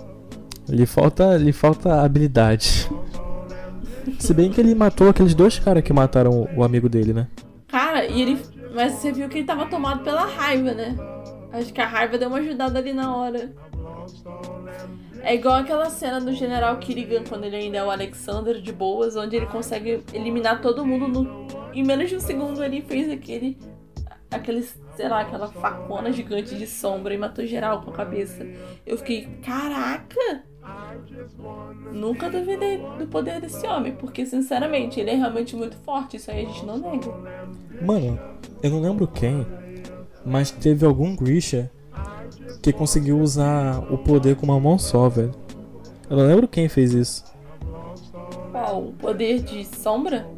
Lhe 0.68 0.86
falta, 0.86 1.36
lhe 1.36 1.52
falta 1.52 2.02
habilidade. 2.02 2.88
Se 4.18 4.32
bem 4.32 4.50
que 4.50 4.60
ele 4.60 4.74
matou 4.74 5.08
aqueles 5.08 5.34
dois 5.34 5.58
caras 5.58 5.82
que 5.82 5.92
mataram 5.92 6.48
o 6.56 6.64
amigo 6.64 6.88
dele, 6.88 7.12
né? 7.12 7.28
Cara, 7.68 8.06
e 8.06 8.22
ele. 8.22 8.40
Mas 8.74 8.92
você 8.92 9.12
viu 9.12 9.28
que 9.28 9.38
ele 9.38 9.46
tava 9.46 9.66
tomado 9.66 10.02
pela 10.02 10.24
raiva, 10.24 10.72
né? 10.72 10.96
Acho 11.52 11.72
que 11.72 11.80
a 11.80 11.86
raiva 11.86 12.16
deu 12.16 12.28
uma 12.28 12.38
ajudada 12.38 12.78
ali 12.78 12.92
na 12.92 13.14
hora. 13.14 13.52
É 15.22 15.34
igual 15.34 15.56
aquela 15.56 15.90
cena 15.90 16.20
do 16.20 16.32
General 16.32 16.76
Kirigan, 16.78 17.24
quando 17.28 17.44
ele 17.44 17.56
ainda 17.56 17.78
é 17.78 17.84
o 17.84 17.90
Alexander 17.90 18.60
de 18.60 18.72
boas, 18.72 19.16
onde 19.16 19.36
ele 19.36 19.46
consegue 19.46 20.02
eliminar 20.14 20.62
todo 20.62 20.86
mundo 20.86 21.08
no... 21.08 21.46
em 21.74 21.84
menos 21.84 22.08
de 22.08 22.16
um 22.16 22.20
segundo 22.20 22.62
ele 22.64 22.80
fez 22.80 23.10
aquele. 23.10 23.58
aquele, 24.30 24.66
sei 25.00 25.08
lá, 25.08 25.22
aquela 25.22 25.48
facona 25.48 26.12
gigante 26.12 26.54
de 26.54 26.66
sombra 26.66 27.14
e 27.14 27.16
matou 27.16 27.46
geral 27.46 27.80
com 27.80 27.90
a 27.90 27.94
cabeça. 27.94 28.46
Eu 28.84 28.98
fiquei, 28.98 29.26
caraca! 29.42 30.44
Nunca 31.90 32.28
duvidei 32.28 32.76
do 32.98 33.06
poder 33.06 33.40
desse 33.40 33.66
homem, 33.66 33.92
porque 33.92 34.26
sinceramente 34.26 35.00
ele 35.00 35.10
é 35.10 35.14
realmente 35.14 35.56
muito 35.56 35.74
forte, 35.78 36.18
isso 36.18 36.30
aí 36.30 36.44
a 36.44 36.48
gente 36.48 36.66
não 36.66 36.76
nega. 36.76 37.10
Mano, 37.80 38.20
eu 38.62 38.70
não 38.70 38.80
lembro 38.82 39.08
quem, 39.08 39.46
mas 40.22 40.50
teve 40.50 40.84
algum 40.84 41.16
Grisha 41.16 41.70
que 42.62 42.70
conseguiu 42.70 43.18
usar 43.20 43.78
o 43.90 43.96
poder 43.96 44.36
com 44.36 44.44
uma 44.44 44.60
mão 44.60 44.78
só, 44.78 45.08
velho. 45.08 45.32
Eu 46.10 46.18
não 46.18 46.26
lembro 46.26 46.46
quem 46.46 46.68
fez 46.68 46.92
isso. 46.92 47.24
Qual? 48.52 48.88
O 48.88 48.92
poder 48.92 49.40
de 49.40 49.64
sombra? 49.64 50.28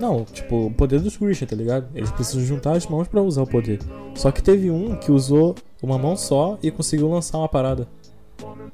Não, 0.00 0.24
tipo, 0.24 0.66
o 0.66 0.70
poder 0.70 1.00
dos 1.00 1.16
Grisha, 1.16 1.46
tá 1.46 1.56
ligado? 1.56 1.88
Eles 1.94 2.10
precisam 2.12 2.42
juntar 2.44 2.72
as 2.76 2.86
mãos 2.86 3.08
para 3.08 3.20
usar 3.20 3.42
o 3.42 3.46
poder. 3.46 3.80
Só 4.14 4.30
que 4.30 4.42
teve 4.42 4.70
um 4.70 4.96
que 4.96 5.10
usou 5.10 5.54
uma 5.82 5.98
mão 5.98 6.16
só 6.16 6.56
e 6.62 6.70
conseguiu 6.70 7.08
lançar 7.08 7.38
uma 7.38 7.48
parada. 7.48 7.88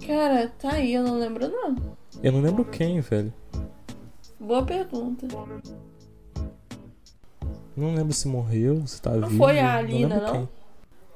Cara, 0.07 0.53
tá 0.59 0.73
aí, 0.73 0.93
eu 0.93 1.03
não 1.03 1.19
lembro 1.19 1.49
não. 1.49 1.77
Eu 2.23 2.33
não 2.33 2.41
lembro 2.41 2.65
quem, 2.65 3.01
velho. 3.01 3.33
Boa 4.39 4.63
pergunta. 4.63 5.27
Não 7.77 7.95
lembro 7.95 8.13
se 8.13 8.29
morreu, 8.29 8.87
se 8.87 9.01
tá 9.01 9.11
Não 9.13 9.29
vivo. 9.29 9.43
foi 9.43 9.59
a 9.59 9.77
Alina, 9.77 10.21
não? 10.21 10.33
quem. 10.33 10.49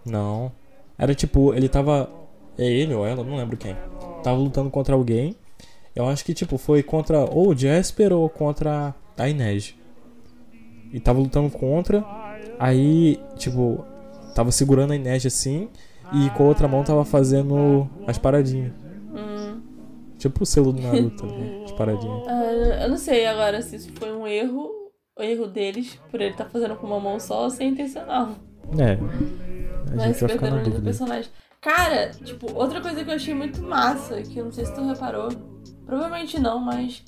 Não. 0.07 0.53
Era 0.97 1.15
tipo, 1.15 1.53
ele 1.55 1.69
tava. 1.69 2.11
É 2.57 2.65
ele 2.67 2.95
ou 2.95 3.07
ela, 3.07 3.23
não 3.23 3.37
lembro 3.37 3.57
quem. 3.57 3.77
Tava 4.23 4.39
lutando 4.39 4.71
contra 4.71 4.95
alguém. 4.95 5.37
Eu 5.95 6.09
acho 6.09 6.25
que 6.25 6.35
tipo, 6.35 6.59
foi 6.59 6.83
contra 6.83 7.21
ou 7.25 7.49
o 7.51 7.57
Jasper 7.57 8.13
ou 8.13 8.29
contra 8.29 8.95
a 9.17 9.29
Inês. 9.29 9.75
E 10.93 11.01
tava 11.01 11.19
lutando 11.21 11.51
contra. 11.51 12.05
Aí, 12.59 13.21
tipo, 13.37 13.85
tava 14.35 14.51
segurando 14.51 14.93
a 14.93 14.97
Inês 14.97 15.25
assim. 15.27 15.69
E 16.13 16.31
com 16.31 16.45
a 16.45 16.47
outra 16.47 16.67
mão 16.67 16.83
tava 16.83 17.05
fazendo 17.05 17.89
as 18.07 18.17
paradinhas. 18.17 18.73
Hum. 19.15 19.61
Tipo 20.17 20.43
o 20.43 20.47
selo 20.47 20.73
do 20.73 20.81
Naruto, 20.81 21.27
né? 21.27 21.65
As 21.65 21.73
paradinhas. 21.73 22.27
Ah, 22.27 22.83
eu 22.85 22.89
não 22.89 22.97
sei 22.97 23.27
agora 23.27 23.61
se 23.61 23.77
isso 23.77 23.93
foi 23.93 24.11
um 24.13 24.27
erro, 24.27 24.71
o 25.19 25.23
erro 25.23 25.47
deles, 25.47 25.99
por 26.11 26.21
ele 26.21 26.31
estar 26.31 26.47
fazendo 26.47 26.77
com 26.77 26.87
uma 26.87 26.99
mão 26.99 27.21
só 27.21 27.45
ou 27.45 27.51
se 27.51 27.63
é 27.63 27.67
intencional. 27.67 28.31
É. 28.79 28.93
A 28.95 29.97
Mas 29.97 30.03
gente 30.03 30.21
vai 30.21 30.31
ficar 30.31 30.51
na 30.51 30.63
dúvida. 30.63 30.83
personagem. 30.83 31.31
Cara, 31.61 32.11
tipo, 32.11 32.53
outra 32.55 32.81
coisa 32.81 33.05
que 33.05 33.11
eu 33.11 33.15
achei 33.15 33.35
muito 33.35 33.61
massa, 33.63 34.23
que 34.23 34.39
eu 34.39 34.45
não 34.47 34.53
sei 34.53 34.65
se 34.65 34.75
tu 34.75 34.87
reparou, 34.87 35.29
provavelmente 35.85 36.39
não, 36.41 36.59
mas 36.59 37.05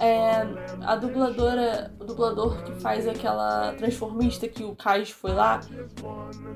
é 0.00 0.46
a 0.82 0.96
dubladora, 0.96 1.92
o 1.98 2.04
dublador 2.04 2.62
que 2.62 2.72
faz 2.80 3.06
aquela 3.06 3.72
transformista 3.74 4.46
que 4.46 4.64
o 4.64 4.74
Kais 4.74 5.10
foi 5.10 5.32
lá, 5.32 5.60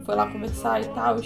foi 0.05 0.15
lá 0.15 0.31
conversar 0.31 0.81
e 0.81 0.89
tal, 0.89 1.17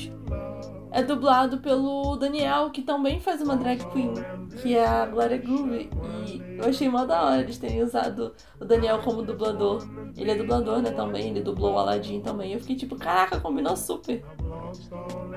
é 0.96 1.02
dublado 1.02 1.58
pelo 1.58 2.16
Daniel, 2.16 2.70
que 2.70 2.80
também 2.80 3.20
faz 3.20 3.42
uma 3.42 3.54
drag 3.54 3.84
queen, 3.92 4.14
que 4.62 4.74
é 4.74 4.86
a 4.86 5.04
Gloria 5.04 5.36
Groove. 5.36 5.90
E 6.26 6.42
eu 6.58 6.64
achei 6.64 6.88
mó 6.88 7.04
da 7.04 7.22
hora 7.22 7.42
eles 7.42 7.58
terem 7.58 7.82
usado 7.82 8.32
o 8.58 8.64
Daniel 8.64 9.00
como 9.02 9.20
dublador. 9.20 9.86
Ele 10.16 10.30
é 10.30 10.34
dublador, 10.34 10.80
né, 10.80 10.90
também, 10.92 11.28
ele 11.28 11.42
dublou 11.42 11.74
o 11.74 11.78
Aladdin 11.78 12.22
também. 12.22 12.54
Eu 12.54 12.60
fiquei 12.60 12.76
tipo, 12.76 12.96
caraca, 12.96 13.38
combinou 13.38 13.76
super. 13.76 14.24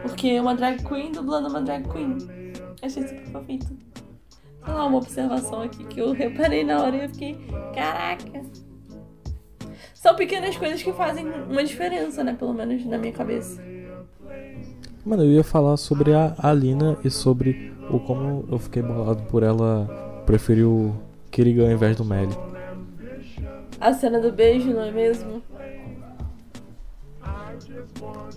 Porque 0.02 0.39
uma 0.39 0.56
drag 0.56 0.82
queen 0.88 1.12
dublando 1.12 1.49
uma 1.49 1.62
drag 1.62 1.86
queen. 1.89 2.17
Achei 2.82 3.06
super 3.06 3.25
fofinho. 3.25 3.60
Sei 4.63 4.73
lá, 4.73 4.85
uma 4.85 4.97
observação 4.97 5.61
aqui 5.61 5.83
que 5.85 5.99
eu 5.99 6.11
reparei 6.11 6.63
na 6.63 6.81
hora 6.81 6.95
e 6.95 7.03
eu 7.03 7.09
fiquei, 7.09 7.37
caraca. 7.73 8.41
São 9.93 10.15
pequenas 10.15 10.55
coisas 10.55 10.81
que 10.81 10.93
fazem 10.93 11.25
uma 11.49 11.63
diferença, 11.63 12.23
né? 12.23 12.33
Pelo 12.37 12.53
menos 12.53 12.85
na 12.85 12.97
minha 12.97 13.11
cabeça. 13.11 13.61
Mano, 15.05 15.23
eu 15.23 15.31
ia 15.31 15.43
falar 15.43 15.75
sobre 15.77 16.13
a 16.13 16.35
Alina 16.37 16.97
e 17.03 17.09
sobre 17.09 17.73
o 17.89 17.99
como 17.99 18.45
eu 18.51 18.59
fiquei 18.59 18.81
bolado 18.81 19.23
por 19.23 19.43
ela 19.43 20.23
preferir 20.25 20.65
o 20.65 20.95
Kirigan 21.31 21.65
ao 21.65 21.71
invés 21.71 21.95
do 21.95 22.05
Melly. 22.05 22.35
A 23.79 23.93
cena 23.93 24.19
do 24.19 24.31
beijo, 24.31 24.71
não 24.71 24.83
é 24.83 24.91
mesmo? 24.91 25.41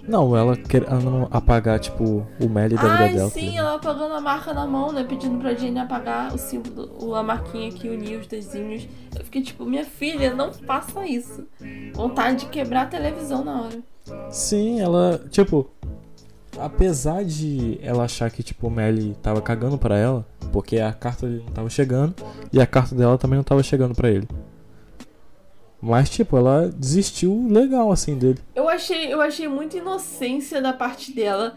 Não, 0.06 0.36
ela 0.36 0.56
querendo 0.56 1.28
apagar, 1.30 1.78
tipo, 1.78 2.26
o 2.40 2.48
Melly 2.48 2.74
da 2.74 2.82
Ai, 2.82 3.08
vida 3.08 3.18
dela. 3.18 3.30
tá 3.30 3.34
sim, 3.40 3.56
ela 3.56 3.74
apagando 3.76 4.14
a 4.14 4.20
marca 4.20 4.52
na 4.52 4.66
mão, 4.66 4.92
né? 4.92 5.04
Pedindo 5.04 5.38
pra 5.38 5.54
Jenny 5.54 5.78
apagar 5.78 6.34
o 6.34 6.38
símbolo, 6.38 7.14
a 7.14 7.22
marquinha 7.22 7.70
que 7.70 7.88
unia 7.88 8.18
os 8.18 8.26
desenhos. 8.26 8.88
Eu 9.16 9.24
fiquei 9.24 9.42
tipo, 9.42 9.64
minha 9.64 9.84
filha, 9.84 10.34
não 10.34 10.52
faça 10.52 11.06
isso. 11.06 11.46
Vontade 11.94 12.40
de 12.40 12.46
quebrar 12.46 12.82
a 12.82 12.86
televisão 12.86 13.44
na 13.44 13.62
hora. 13.62 13.78
Sim, 14.30 14.80
ela, 14.80 15.20
tipo, 15.30 15.70
apesar 16.58 17.24
de 17.24 17.78
ela 17.82 18.04
achar 18.04 18.30
que, 18.30 18.42
tipo, 18.42 18.66
o 18.66 18.70
Melly 18.70 19.16
tava 19.22 19.40
cagando 19.40 19.78
pra 19.78 19.96
ela, 19.96 20.26
porque 20.52 20.78
a 20.80 20.92
carta 20.92 21.26
dele 21.26 21.44
não 21.46 21.52
tava 21.52 21.70
chegando 21.70 22.14
e 22.52 22.60
a 22.60 22.66
carta 22.66 22.94
dela 22.94 23.16
também 23.16 23.36
não 23.36 23.44
tava 23.44 23.62
chegando 23.62 23.94
pra 23.94 24.10
ele. 24.10 24.26
Mas, 25.82 26.08
tipo, 26.08 26.36
ela 26.36 26.68
desistiu 26.68 27.48
legal, 27.50 27.90
assim, 27.90 28.16
dele. 28.16 28.38
Eu 28.54 28.68
achei, 28.68 29.12
eu 29.12 29.20
achei 29.20 29.48
muita 29.48 29.76
inocência 29.76 30.62
da 30.62 30.72
parte 30.72 31.12
dela. 31.12 31.56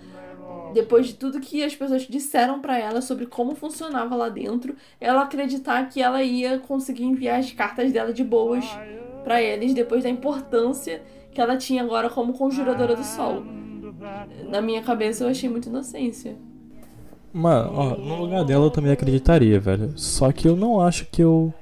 Depois 0.74 1.08
de 1.08 1.14
tudo 1.14 1.40
que 1.40 1.64
as 1.64 1.76
pessoas 1.76 2.02
disseram 2.02 2.60
pra 2.60 2.78
ela 2.78 3.02
sobre 3.02 3.28
como 3.28 3.56
funcionava 3.56 4.16
lá 4.16 4.28
dentro, 4.28 4.76
ela 5.00 5.22
acreditar 5.22 5.88
que 5.90 6.02
ela 6.02 6.24
ia 6.24 6.58
conseguir 6.58 7.04
enviar 7.04 7.40
as 7.40 7.52
cartas 7.52 7.94
dela 7.94 8.12
de 8.12 8.24
boas 8.24 8.66
pra 9.24 9.42
eles 9.42 9.74
depois 9.74 10.04
da 10.04 10.10
importância 10.10 11.02
que 11.32 11.40
ela 11.40 11.56
tinha 11.56 11.84
agora 11.84 12.10
como 12.10 12.34
conjuradora 12.34 12.96
do 12.96 13.04
sol. 13.04 13.44
Na 14.50 14.62
minha 14.62 14.82
cabeça 14.82 15.24
eu 15.24 15.30
achei 15.30 15.48
muita 15.50 15.70
inocência. 15.70 16.36
Mano, 17.32 17.72
ó, 17.74 17.90
no 17.98 18.16
lugar 18.22 18.44
dela 18.44 18.66
eu 18.66 18.72
também 18.72 18.92
acreditaria, 18.92 19.60
velho. 19.60 19.94
Só 19.98 20.32
que 20.32 20.48
eu 20.48 20.56
não 20.56 20.82
acho 20.82 21.06
que 21.06 21.22
eu. 21.22 21.54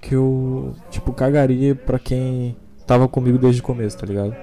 Que 0.00 0.14
eu, 0.14 0.74
tipo, 0.90 1.12
cagaria 1.12 1.74
pra 1.74 1.98
quem 1.98 2.56
tava 2.86 3.08
comigo 3.08 3.38
desde 3.38 3.60
o 3.60 3.64
começo, 3.64 3.98
tá 3.98 4.06
ligado? 4.06 4.34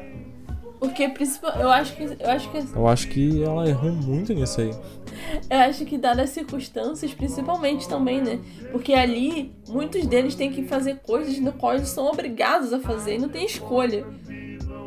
Porque 0.79 1.09
principal, 1.09 1.53
eu 1.59 1.69
acho 1.69 1.95
que 1.95 2.03
eu 2.03 2.29
acho 2.29 2.51
que 2.51 2.57
Eu 2.75 2.87
acho 2.87 3.07
que 3.07 3.43
ela 3.43 3.67
errou 3.67 3.91
muito 3.91 4.33
nisso 4.33 4.61
aí. 4.61 4.71
Eu 5.49 5.59
acho 5.59 5.85
que 5.85 5.97
dadas 5.97 6.25
as 6.25 6.29
circunstâncias, 6.31 7.13
principalmente 7.13 7.87
também, 7.87 8.21
né? 8.21 8.39
Porque 8.71 8.93
ali, 8.93 9.51
muitos 9.67 10.05
deles 10.05 10.35
têm 10.35 10.51
que 10.51 10.63
fazer 10.63 10.97
coisas 10.97 11.39
no 11.39 11.53
qual 11.53 11.73
eles 11.73 11.87
são 11.89 12.05
obrigados 12.05 12.71
a 12.73 12.79
fazer 12.79 13.15
e 13.15 13.19
não 13.19 13.29
tem 13.29 13.45
escolha. 13.45 14.05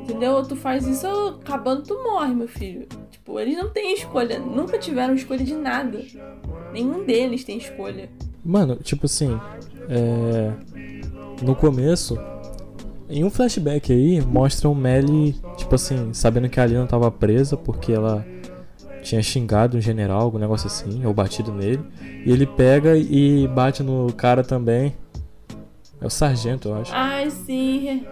Entendeu? 0.02 0.42
Tu 0.44 0.54
faz 0.54 0.86
isso, 0.86 1.06
acabando 1.42 1.82
tu 1.82 1.94
morre, 2.04 2.34
meu 2.34 2.48
filho. 2.48 2.86
Tipo, 3.10 3.40
eles 3.40 3.56
não 3.56 3.70
têm 3.70 3.94
escolha. 3.94 4.38
Nunca 4.38 4.78
tiveram 4.78 5.14
escolha 5.14 5.44
de 5.44 5.54
nada. 5.54 6.04
Nenhum 6.72 7.04
deles 7.04 7.44
tem 7.44 7.58
escolha. 7.58 8.08
Mano, 8.44 8.76
tipo 8.76 9.06
assim, 9.06 9.38
é... 9.88 10.52
no 11.42 11.54
começo, 11.54 12.18
em 13.08 13.24
um 13.24 13.30
flashback 13.30 13.92
aí, 13.92 14.20
mostra 14.20 14.68
o 14.68 14.74
Melly, 14.74 15.34
tipo 15.56 15.74
assim, 15.74 16.12
sabendo 16.12 16.48
que 16.48 16.60
a 16.60 16.62
Alina 16.62 16.86
tava 16.86 17.10
presa 17.10 17.56
porque 17.56 17.92
ela 17.92 18.24
tinha 19.02 19.22
xingado 19.22 19.78
um 19.78 19.80
general, 19.80 20.20
algum 20.20 20.38
negócio 20.38 20.66
assim, 20.66 21.04
ou 21.06 21.14
batido 21.14 21.52
nele. 21.52 21.80
E 22.26 22.30
ele 22.30 22.46
pega 22.46 22.96
e 22.96 23.48
bate 23.48 23.82
no 23.82 24.12
cara 24.12 24.44
também. 24.44 24.94
É 26.00 26.06
o 26.06 26.10
sargento, 26.10 26.68
eu 26.68 26.76
acho. 26.76 26.92
Ai, 26.94 27.30
sim. 27.30 28.04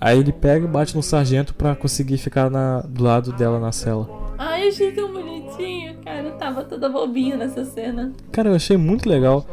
Aí 0.00 0.18
ele 0.18 0.32
pega 0.32 0.64
e 0.64 0.68
bate 0.68 0.94
no 0.94 1.02
sargento 1.02 1.54
pra 1.54 1.74
conseguir 1.74 2.18
ficar 2.18 2.50
na, 2.50 2.80
do 2.82 3.02
lado 3.02 3.32
dela 3.32 3.58
na 3.58 3.72
cela. 3.72 4.08
Ai, 4.38 4.68
achei 4.68 4.92
tão 4.92 5.12
bonitinho, 5.12 5.96
cara. 6.04 6.28
Eu 6.28 6.36
tava 6.36 6.62
toda 6.62 6.88
bobinha 6.88 7.36
nessa 7.36 7.64
cena. 7.64 8.12
Cara, 8.30 8.50
eu 8.50 8.54
achei 8.54 8.76
muito 8.76 9.08
legal. 9.08 9.44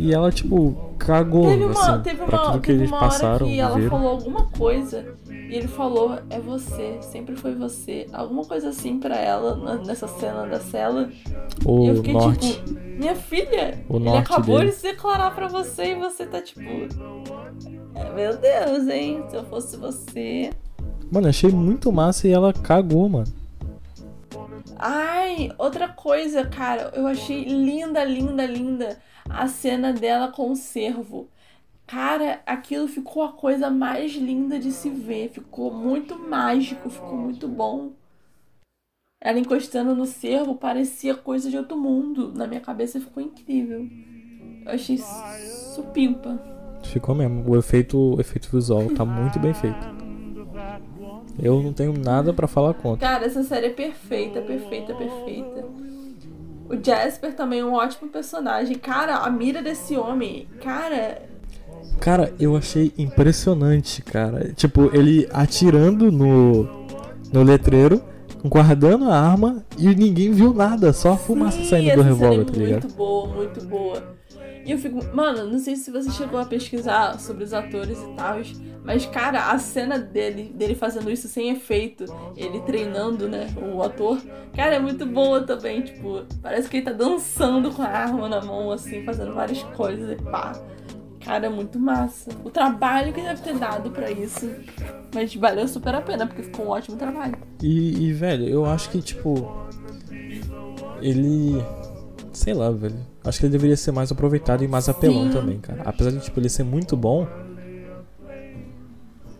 E 0.00 0.14
ela, 0.14 0.30
tipo, 0.30 0.94
cagou, 0.96 1.46
Teve 1.48 1.64
uma, 1.64 1.72
assim, 1.72 2.02
teve 2.02 2.24
pra 2.24 2.36
uma, 2.42 2.52
tudo 2.52 2.60
que 2.60 2.70
eles 2.70 2.88
uma 2.88 2.98
hora 2.98 3.06
passaram, 3.08 3.46
que 3.48 3.58
ela 3.58 3.80
falou 3.90 4.08
alguma 4.10 4.46
coisa 4.46 5.14
e 5.28 5.54
ele 5.56 5.66
falou, 5.66 6.18
é 6.30 6.38
você, 6.38 6.98
sempre 7.00 7.34
foi 7.34 7.54
você. 7.54 8.06
Alguma 8.12 8.44
coisa 8.44 8.68
assim 8.68 8.98
pra 9.00 9.16
ela 9.16 9.56
na- 9.56 9.74
nessa 9.78 10.06
cena 10.06 10.46
da 10.46 10.60
cela. 10.60 11.10
O 11.64 11.84
e 11.84 11.88
eu 11.88 11.96
fiquei 11.96 12.12
norte. 12.12 12.52
tipo, 12.62 12.78
minha 12.80 13.16
filha, 13.16 13.84
O 13.88 13.96
ele 13.96 14.08
acabou 14.16 14.58
dele. 14.58 14.70
de 14.70 14.76
se 14.76 14.82
declarar 14.82 15.34
pra 15.34 15.48
você 15.48 15.92
e 15.92 15.94
você 15.96 16.24
tá 16.26 16.40
tipo. 16.40 16.60
É, 17.94 18.12
meu 18.14 18.36
Deus, 18.36 18.86
hein? 18.88 19.24
Se 19.28 19.34
eu 19.36 19.42
fosse 19.44 19.76
você. 19.76 20.50
Mano, 21.10 21.26
achei 21.28 21.50
muito 21.50 21.90
massa 21.90 22.28
e 22.28 22.30
ela 22.32 22.52
cagou, 22.52 23.08
mano. 23.08 23.26
Ai, 24.78 25.50
outra 25.58 25.88
coisa, 25.88 26.44
cara, 26.44 26.92
eu 26.94 27.06
achei 27.06 27.42
linda, 27.44 28.04
linda, 28.04 28.46
linda 28.46 28.96
a 29.28 29.48
cena 29.48 29.92
dela 29.92 30.28
com 30.32 30.50
o 30.50 30.56
cervo. 30.56 31.28
Cara, 31.86 32.42
aquilo 32.44 32.86
ficou 32.86 33.22
a 33.22 33.32
coisa 33.32 33.70
mais 33.70 34.12
linda 34.14 34.58
de 34.58 34.70
se 34.72 34.90
ver. 34.90 35.30
Ficou 35.30 35.72
muito 35.72 36.18
mágico, 36.18 36.90
ficou 36.90 37.16
muito 37.16 37.48
bom. 37.48 37.92
Ela 39.20 39.38
encostando 39.38 39.94
no 39.94 40.06
cervo 40.06 40.54
parecia 40.54 41.14
coisa 41.14 41.50
de 41.50 41.56
outro 41.56 41.76
mundo. 41.78 42.32
Na 42.34 42.46
minha 42.46 42.60
cabeça 42.60 43.00
ficou 43.00 43.22
incrível. 43.22 43.88
Eu 44.64 44.72
achei 44.72 44.98
supimpa. 44.98 46.38
Ficou 46.84 47.14
mesmo. 47.14 47.50
O 47.50 47.56
efeito, 47.56 48.16
o 48.16 48.20
efeito 48.20 48.48
visual 48.50 48.88
tá 48.94 49.04
muito 49.04 49.38
bem 49.38 49.54
feito. 49.54 49.98
Eu 51.40 51.62
não 51.62 51.72
tenho 51.72 51.92
nada 51.92 52.32
pra 52.32 52.46
falar 52.46 52.74
contra. 52.74 53.08
Cara, 53.08 53.24
essa 53.24 53.42
série 53.44 53.66
é 53.66 53.70
perfeita, 53.70 54.42
perfeita, 54.42 54.94
perfeita. 54.94 55.64
O 56.68 56.76
Jasper 56.82 57.34
também 57.34 57.60
é 57.60 57.64
um 57.64 57.72
ótimo 57.72 58.10
personagem. 58.10 58.76
Cara, 58.76 59.18
a 59.18 59.30
mira 59.30 59.62
desse 59.62 59.96
homem, 59.96 60.46
cara, 60.62 61.22
Cara, 62.00 62.32
eu 62.38 62.56
achei 62.56 62.92
impressionante, 62.96 64.02
cara. 64.02 64.52
Tipo, 64.54 64.90
ele 64.94 65.28
atirando 65.32 66.12
no, 66.12 66.86
no 67.32 67.42
letreiro, 67.42 68.00
guardando 68.44 69.10
a 69.10 69.18
arma 69.18 69.64
e 69.76 69.88
ninguém 69.94 70.30
viu 70.30 70.54
nada, 70.54 70.92
só 70.92 71.12
a 71.12 71.16
fumaça 71.16 71.58
Sim, 71.58 71.64
saindo 71.64 71.94
do 71.96 72.00
essa 72.00 72.08
revólver, 72.08 72.44
tá 72.44 72.52
é 72.52 72.56
ligado? 72.56 72.82
Muito 72.84 72.96
boa, 72.96 73.26
muito 73.34 73.64
boa. 73.66 74.17
E 74.68 74.72
eu 74.72 74.76
fico, 74.76 75.02
mano, 75.16 75.50
não 75.50 75.58
sei 75.58 75.76
se 75.76 75.90
você 75.90 76.10
chegou 76.10 76.38
a 76.38 76.44
pesquisar 76.44 77.18
sobre 77.18 77.42
os 77.42 77.54
atores 77.54 77.98
e 78.02 78.08
tal, 78.14 78.36
mas 78.84 79.06
cara, 79.06 79.50
a 79.50 79.58
cena 79.58 79.98
dele, 79.98 80.52
dele 80.54 80.74
fazendo 80.74 81.10
isso 81.10 81.26
sem 81.26 81.48
efeito, 81.48 82.04
ele 82.36 82.60
treinando, 82.60 83.26
né, 83.30 83.46
o 83.56 83.82
ator, 83.82 84.20
cara, 84.54 84.74
é 84.74 84.78
muito 84.78 85.06
boa 85.06 85.40
também, 85.40 85.80
tipo, 85.80 86.22
parece 86.42 86.68
que 86.68 86.76
ele 86.76 86.84
tá 86.84 86.92
dançando 86.92 87.70
com 87.70 87.80
a 87.80 87.86
arma 87.86 88.28
na 88.28 88.42
mão, 88.42 88.70
assim, 88.70 89.02
fazendo 89.06 89.32
várias 89.32 89.62
coisas 89.62 90.12
e 90.12 90.22
pá. 90.22 90.52
Cara, 91.24 91.46
é 91.46 91.50
muito 91.50 91.78
massa. 91.78 92.30
O 92.44 92.50
trabalho 92.50 93.12
que 93.14 93.22
deve 93.22 93.42
ter 93.42 93.54
dado 93.54 93.90
pra 93.90 94.10
isso. 94.10 94.50
Mas 95.14 95.34
valeu 95.34 95.66
super 95.66 95.94
a 95.94 96.00
pena, 96.00 96.26
porque 96.26 96.42
ficou 96.42 96.66
um 96.66 96.68
ótimo 96.70 96.96
trabalho. 96.96 97.36
E, 97.62 98.06
e, 98.06 98.12
velho, 98.12 98.48
eu 98.48 98.64
acho 98.64 98.88
que, 98.88 99.02
tipo. 99.02 99.66
Ele. 101.02 101.62
Sei 102.32 102.54
lá, 102.54 102.70
velho. 102.70 102.96
Acho 103.28 103.38
que 103.40 103.46
ele 103.46 103.52
deveria 103.52 103.76
ser 103.76 103.92
mais 103.92 104.10
aproveitado 104.10 104.62
e 104.64 104.68
mais 104.68 104.88
apelão 104.88 105.24
Sim. 105.26 105.30
também, 105.32 105.58
cara. 105.58 105.82
Apesar 105.84 106.10
de, 106.10 106.20
tipo, 106.20 106.38
ele 106.40 106.48
ser 106.48 106.64
muito 106.64 106.96
bom. 106.96 107.26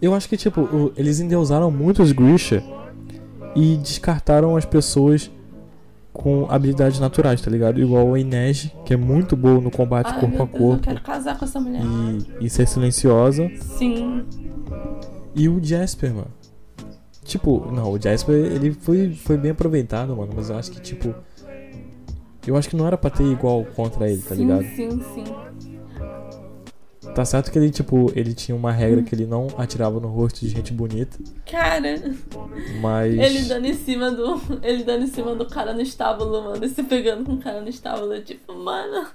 Eu 0.00 0.14
acho 0.14 0.28
que, 0.28 0.36
tipo, 0.36 0.60
o- 0.60 0.92
eles 0.96 1.18
endeusaram 1.20 1.70
muito 1.70 2.02
os 2.02 2.12
Grisha 2.12 2.62
e 3.56 3.76
descartaram 3.78 4.56
as 4.56 4.64
pessoas 4.64 5.30
com 6.12 6.46
habilidades 6.50 7.00
naturais, 7.00 7.40
tá 7.40 7.50
ligado? 7.50 7.80
Igual 7.80 8.14
a 8.14 8.18
Inej, 8.20 8.72
que 8.84 8.92
é 8.94 8.96
muito 8.96 9.36
boa 9.36 9.60
no 9.60 9.70
combate 9.70 10.10
Ai, 10.12 10.20
corpo 10.20 10.42
a 10.42 10.46
Deus, 10.46 10.52
eu 10.52 10.58
corpo 10.68 10.82
quero 10.82 11.00
casar 11.00 11.38
com 11.38 11.44
essa 11.44 11.60
mulher. 11.60 11.82
e, 12.40 12.46
e 12.46 12.50
ser 12.50 12.66
silenciosa. 12.66 13.50
Sim. 13.76 14.24
E 15.34 15.48
o 15.48 15.62
Jasper, 15.62 16.12
mano. 16.14 16.30
Tipo, 17.24 17.70
não, 17.72 17.92
o 17.92 18.00
Jasper, 18.00 18.34
ele 18.34 18.72
foi, 18.72 19.12
foi 19.12 19.36
bem 19.36 19.50
aproveitado, 19.50 20.16
mano. 20.16 20.32
Mas 20.34 20.50
eu 20.50 20.56
acho 20.56 20.70
que, 20.70 20.80
tipo. 20.80 21.14
Eu 22.48 22.56
acho 22.56 22.68
que 22.68 22.76
não 22.76 22.86
era 22.86 22.96
pra 22.96 23.10
ter 23.10 23.24
igual 23.24 23.64
contra 23.76 24.10
ele, 24.10 24.22
tá 24.22 24.34
sim, 24.34 24.42
ligado? 24.42 24.64
sim, 24.74 25.02
sim. 25.14 25.24
Tá 27.14 27.24
certo 27.24 27.50
que 27.50 27.58
ele, 27.58 27.70
tipo, 27.70 28.12
ele 28.14 28.32
tinha 28.32 28.56
uma 28.56 28.70
regra 28.70 29.02
que 29.02 29.14
ele 29.14 29.26
não 29.26 29.48
atirava 29.58 29.98
no 29.98 30.08
rosto 30.08 30.40
de 30.40 30.48
gente 30.48 30.72
bonita. 30.72 31.18
Cara, 31.50 32.00
Mas. 32.80 33.18
ele 33.18 33.42
dando 33.42 33.66
em 33.66 33.74
cima 33.74 34.10
do. 34.10 34.40
Ele 34.62 34.84
dando 34.84 35.04
em 35.04 35.08
cima 35.08 35.34
do 35.34 35.44
cara 35.46 35.72
no 35.74 35.80
estábulo, 35.80 36.42
mano. 36.44 36.64
E 36.64 36.68
se 36.68 36.82
pegando 36.82 37.24
com 37.24 37.32
o 37.32 37.38
cara 37.38 37.60
no 37.60 37.68
estábulo. 37.68 38.20
Tipo, 38.22 38.54
mano. 38.54 39.08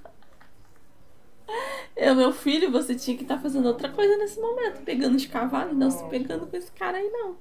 Eu, 1.96 2.16
meu 2.16 2.32
filho, 2.34 2.72
você 2.72 2.94
tinha 2.94 3.16
que 3.16 3.24
estar 3.24 3.40
fazendo 3.40 3.68
outra 3.68 3.90
coisa 3.90 4.18
nesse 4.18 4.40
momento. 4.40 4.82
Pegando 4.84 5.16
os 5.16 5.26
cavalos, 5.26 5.78
não 5.78 5.90
se 5.90 6.04
pegando 6.06 6.46
com 6.46 6.58
esse 6.58 6.72
cara 6.72 6.98
aí, 6.98 7.10
não. 7.10 7.36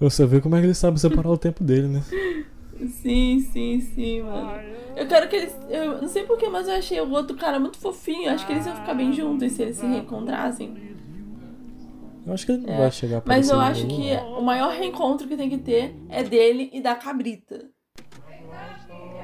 Você 0.00 0.26
vê 0.26 0.40
como 0.40 0.56
é 0.56 0.60
que 0.60 0.66
ele 0.66 0.74
sabe 0.74 0.98
separar 0.98 1.30
o 1.30 1.38
tempo 1.38 1.62
dele, 1.62 1.86
né? 1.86 2.02
Sim, 2.88 3.40
sim, 3.52 3.80
sim, 3.80 4.22
mano. 4.22 4.50
Eu 4.96 5.06
quero 5.06 5.28
que 5.28 5.36
eles. 5.36 5.56
Eu 5.68 6.00
não 6.00 6.08
sei 6.08 6.24
porquê, 6.24 6.48
mas 6.48 6.68
eu 6.68 6.74
achei 6.74 7.00
o 7.00 7.10
outro 7.10 7.36
cara 7.36 7.58
muito 7.58 7.78
fofinho. 7.78 8.30
Acho 8.30 8.46
que 8.46 8.52
eles 8.52 8.66
iam 8.66 8.76
ficar 8.76 8.94
bem 8.94 9.12
juntos 9.12 9.52
se 9.52 9.62
eles 9.62 9.76
se 9.76 9.86
reencontrassem. 9.86 10.74
Eu 12.26 12.32
acho 12.32 12.46
que 12.46 12.52
ele 12.52 12.66
não 12.66 12.74
É, 12.74 12.78
vai 12.78 12.90
chegar 12.92 13.20
pra 13.20 13.34
Mas 13.34 13.48
eu 13.48 13.58
acho 13.58 13.86
que 13.88 14.16
o 14.38 14.42
maior 14.42 14.72
reencontro 14.72 15.26
que 15.26 15.36
tem 15.36 15.48
que 15.50 15.58
ter 15.58 15.94
é 16.08 16.22
dele 16.22 16.70
e 16.72 16.80
da 16.80 16.94
cabrita. 16.94 17.68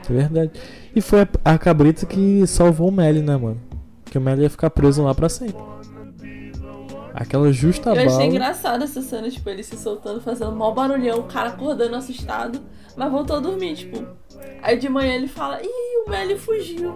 É 0.09 0.13
verdade. 0.13 0.53
E 0.97 1.01
foi 1.01 1.21
a, 1.21 1.29
a 1.45 1.59
cabrita 1.59 2.07
que 2.07 2.47
salvou 2.47 2.89
o 2.89 2.93
Melly, 2.93 3.21
né, 3.21 3.37
mano? 3.37 3.61
Que 4.07 4.17
o 4.17 4.21
Melly 4.21 4.43
ia 4.43 4.51
ficar 4.51 4.71
preso 4.71 5.03
lá 5.05 5.15
pra 5.15 5.29
sempre. 5.29 5.63
Aquela 7.21 7.53
justa 7.53 7.91
Eu 7.91 7.95
achei 7.95 8.07
bala. 8.07 8.25
engraçado 8.27 8.85
essa 8.85 9.03
cena, 9.03 9.29
tipo, 9.29 9.49
ele 9.51 9.65
se 9.65 9.77
soltando, 9.77 10.21
fazendo 10.21 10.53
mó 10.53 10.71
barulhão, 10.71 11.19
o 11.19 11.25
cara 11.25 11.49
acordando 11.49 11.97
assustado, 11.97 12.61
mas 12.97 13.11
voltou 13.11 13.37
a 13.37 13.41
dormir, 13.41 13.75
tipo. 13.75 14.07
Aí 14.63 14.79
de 14.79 14.89
manhã 14.89 15.15
ele 15.15 15.27
fala, 15.27 15.61
ih, 15.61 16.05
o 16.07 16.11
Melly 16.11 16.39
fugiu. 16.39 16.95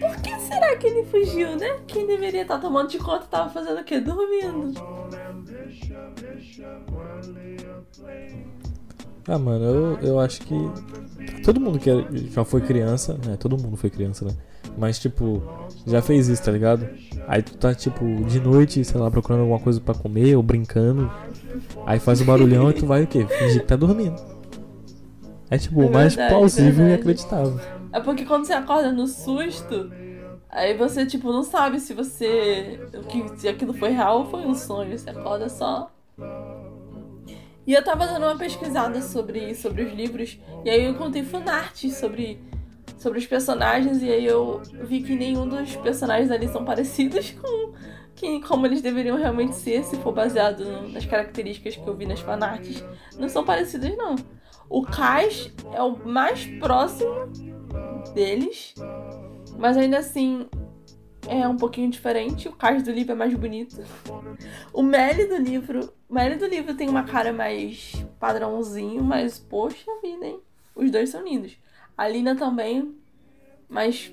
Por 0.00 0.16
que 0.22 0.40
será 0.40 0.74
que 0.76 0.86
ele 0.86 1.04
fugiu, 1.04 1.54
né? 1.56 1.80
Quem 1.86 2.06
deveria 2.06 2.42
estar 2.42 2.58
tomando 2.58 2.88
de 2.88 2.98
conta 2.98 3.26
tava 3.26 3.50
fazendo 3.50 3.80
o 3.80 3.84
quê? 3.84 4.00
Dormindo. 4.00 4.72
Ah, 9.26 9.38
mano, 9.38 9.64
eu, 9.64 9.98
eu 10.02 10.20
acho 10.20 10.40
que. 10.42 10.54
Todo 11.44 11.60
mundo 11.60 11.78
que 11.78 11.90
é- 11.90 12.04
já 12.32 12.44
foi 12.44 12.60
criança, 12.60 13.18
né? 13.24 13.36
Todo 13.38 13.56
mundo 13.56 13.76
foi 13.76 13.90
criança, 13.90 14.24
né? 14.24 14.32
Mas, 14.76 14.98
tipo, 14.98 15.42
já 15.86 16.00
fez 16.02 16.28
isso, 16.28 16.42
tá 16.42 16.50
ligado? 16.50 16.88
Aí 17.28 17.42
tu 17.42 17.56
tá, 17.56 17.74
tipo, 17.74 18.04
de 18.24 18.40
noite, 18.40 18.84
sei 18.84 19.00
lá, 19.00 19.10
procurando 19.10 19.40
alguma 19.42 19.60
coisa 19.60 19.80
pra 19.80 19.94
comer 19.94 20.34
ou 20.36 20.42
brincando. 20.42 21.10
Aí 21.86 21.98
faz 21.98 22.20
o 22.20 22.24
barulhão 22.24 22.70
e 22.70 22.72
tu 22.74 22.86
vai 22.86 23.04
o 23.04 23.06
quê? 23.06 23.26
Fingir 23.26 23.60
que 23.62 23.66
tá 23.66 23.76
dormindo. 23.76 24.16
É, 25.50 25.58
tipo, 25.58 25.82
É 25.82 25.86
o 25.86 25.92
mais 25.92 26.14
verdade, 26.14 26.34
plausível 26.34 26.88
e 26.88 26.94
acreditável. 26.94 27.60
É 27.92 28.00
porque 28.00 28.24
quando 28.24 28.46
você 28.46 28.54
acorda 28.54 28.90
no 28.90 29.06
susto, 29.06 29.90
aí 30.48 30.76
você, 30.76 31.04
tipo, 31.04 31.30
não 31.30 31.42
sabe 31.42 31.78
se 31.78 31.92
você. 31.92 32.80
que, 33.08 33.28
se 33.36 33.48
aquilo 33.48 33.74
foi 33.74 33.90
real 33.90 34.20
ou 34.20 34.24
foi 34.26 34.46
um 34.46 34.54
sonho. 34.54 34.98
Você 34.98 35.10
acorda 35.10 35.48
só. 35.48 35.90
E 37.66 37.72
eu 37.74 37.82
tava 37.84 38.06
dando 38.06 38.24
uma 38.24 38.36
pesquisada 38.36 39.00
sobre, 39.00 39.54
sobre 39.54 39.82
os 39.82 39.92
livros, 39.92 40.38
e 40.64 40.70
aí 40.70 40.84
eu 40.84 40.90
encontrei 40.90 41.22
fanarts 41.22 41.94
sobre, 41.96 42.40
sobre 42.98 43.18
os 43.20 43.26
personagens, 43.26 44.02
e 44.02 44.10
aí 44.10 44.24
eu 44.26 44.60
vi 44.82 45.02
que 45.02 45.14
nenhum 45.14 45.46
dos 45.48 45.76
personagens 45.76 46.30
ali 46.30 46.48
são 46.48 46.64
parecidos 46.64 47.30
com 47.40 47.72
que, 48.16 48.40
como 48.40 48.66
eles 48.66 48.82
deveriam 48.82 49.16
realmente 49.16 49.54
ser, 49.54 49.84
se 49.84 49.96
for 49.96 50.12
baseado 50.12 50.64
no- 50.64 50.88
nas 50.88 51.06
características 51.06 51.76
que 51.76 51.86
eu 51.88 51.94
vi 51.96 52.04
nas 52.06 52.20
fanarts. 52.20 52.84
Não 53.18 53.28
são 53.28 53.44
parecidos, 53.44 53.96
não. 53.96 54.16
O 54.68 54.82
Kais 54.82 55.52
é 55.72 55.82
o 55.82 55.96
mais 56.06 56.44
próximo 56.58 57.10
deles. 58.14 58.74
Mas 59.58 59.76
ainda 59.76 59.98
assim 59.98 60.46
é 61.28 61.46
um 61.48 61.56
pouquinho 61.56 61.90
diferente. 61.90 62.48
O 62.48 62.52
Kais 62.52 62.82
do 62.82 62.90
livro 62.90 63.12
é 63.12 63.14
mais 63.14 63.34
bonito. 63.34 63.82
O 64.72 64.82
Melly 64.82 65.26
do 65.26 65.36
livro. 65.36 65.92
O 66.12 66.14
Melly 66.14 66.36
do 66.36 66.44
livro 66.44 66.74
tem 66.74 66.90
uma 66.90 67.04
cara 67.04 67.32
mais 67.32 67.94
padrãozinho, 68.20 69.02
mas 69.02 69.38
poxa 69.38 69.90
vida, 70.02 70.26
hein? 70.26 70.40
Os 70.76 70.90
dois 70.90 71.08
são 71.08 71.24
lindos. 71.24 71.56
A 71.96 72.06
Lina 72.06 72.36
também. 72.36 72.94
Mas. 73.66 74.12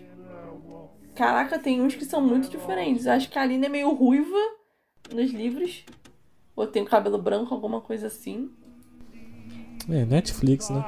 Caraca, 1.14 1.60
tem 1.60 1.82
uns 1.82 1.96
que 1.96 2.06
são 2.06 2.22
muito 2.22 2.50
diferentes. 2.50 3.06
Eu 3.06 3.12
acho 3.12 3.30
que 3.30 3.38
a 3.38 3.46
Lina 3.46 3.66
é 3.66 3.70
meio 3.70 3.94
ruiva 3.94 4.38
nos 5.14 5.30
livros. 5.32 5.84
Ou 6.56 6.66
tem 6.66 6.84
o 6.84 6.86
cabelo 6.86 7.18
branco, 7.18 7.54
alguma 7.54 7.82
coisa 7.82 8.08
assim. 8.08 8.50
É, 9.90 10.06
Netflix, 10.06 10.70
né? 10.70 10.82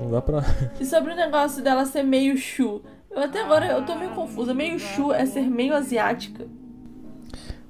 Não 0.00 0.10
dá 0.10 0.22
pra. 0.22 0.40
E 0.80 0.86
sobre 0.86 1.12
o 1.12 1.16
negócio 1.16 1.62
dela 1.62 1.84
ser 1.84 2.04
meio 2.04 2.38
Shu. 2.38 2.80
Eu 3.10 3.18
até 3.18 3.42
agora 3.42 3.66
eu 3.66 3.84
tô 3.84 3.96
meio 3.96 4.12
confusa. 4.12 4.54
Meio 4.54 4.78
Shu 4.78 5.12
é 5.12 5.26
ser 5.26 5.42
meio 5.42 5.74
asiática. 5.74 6.48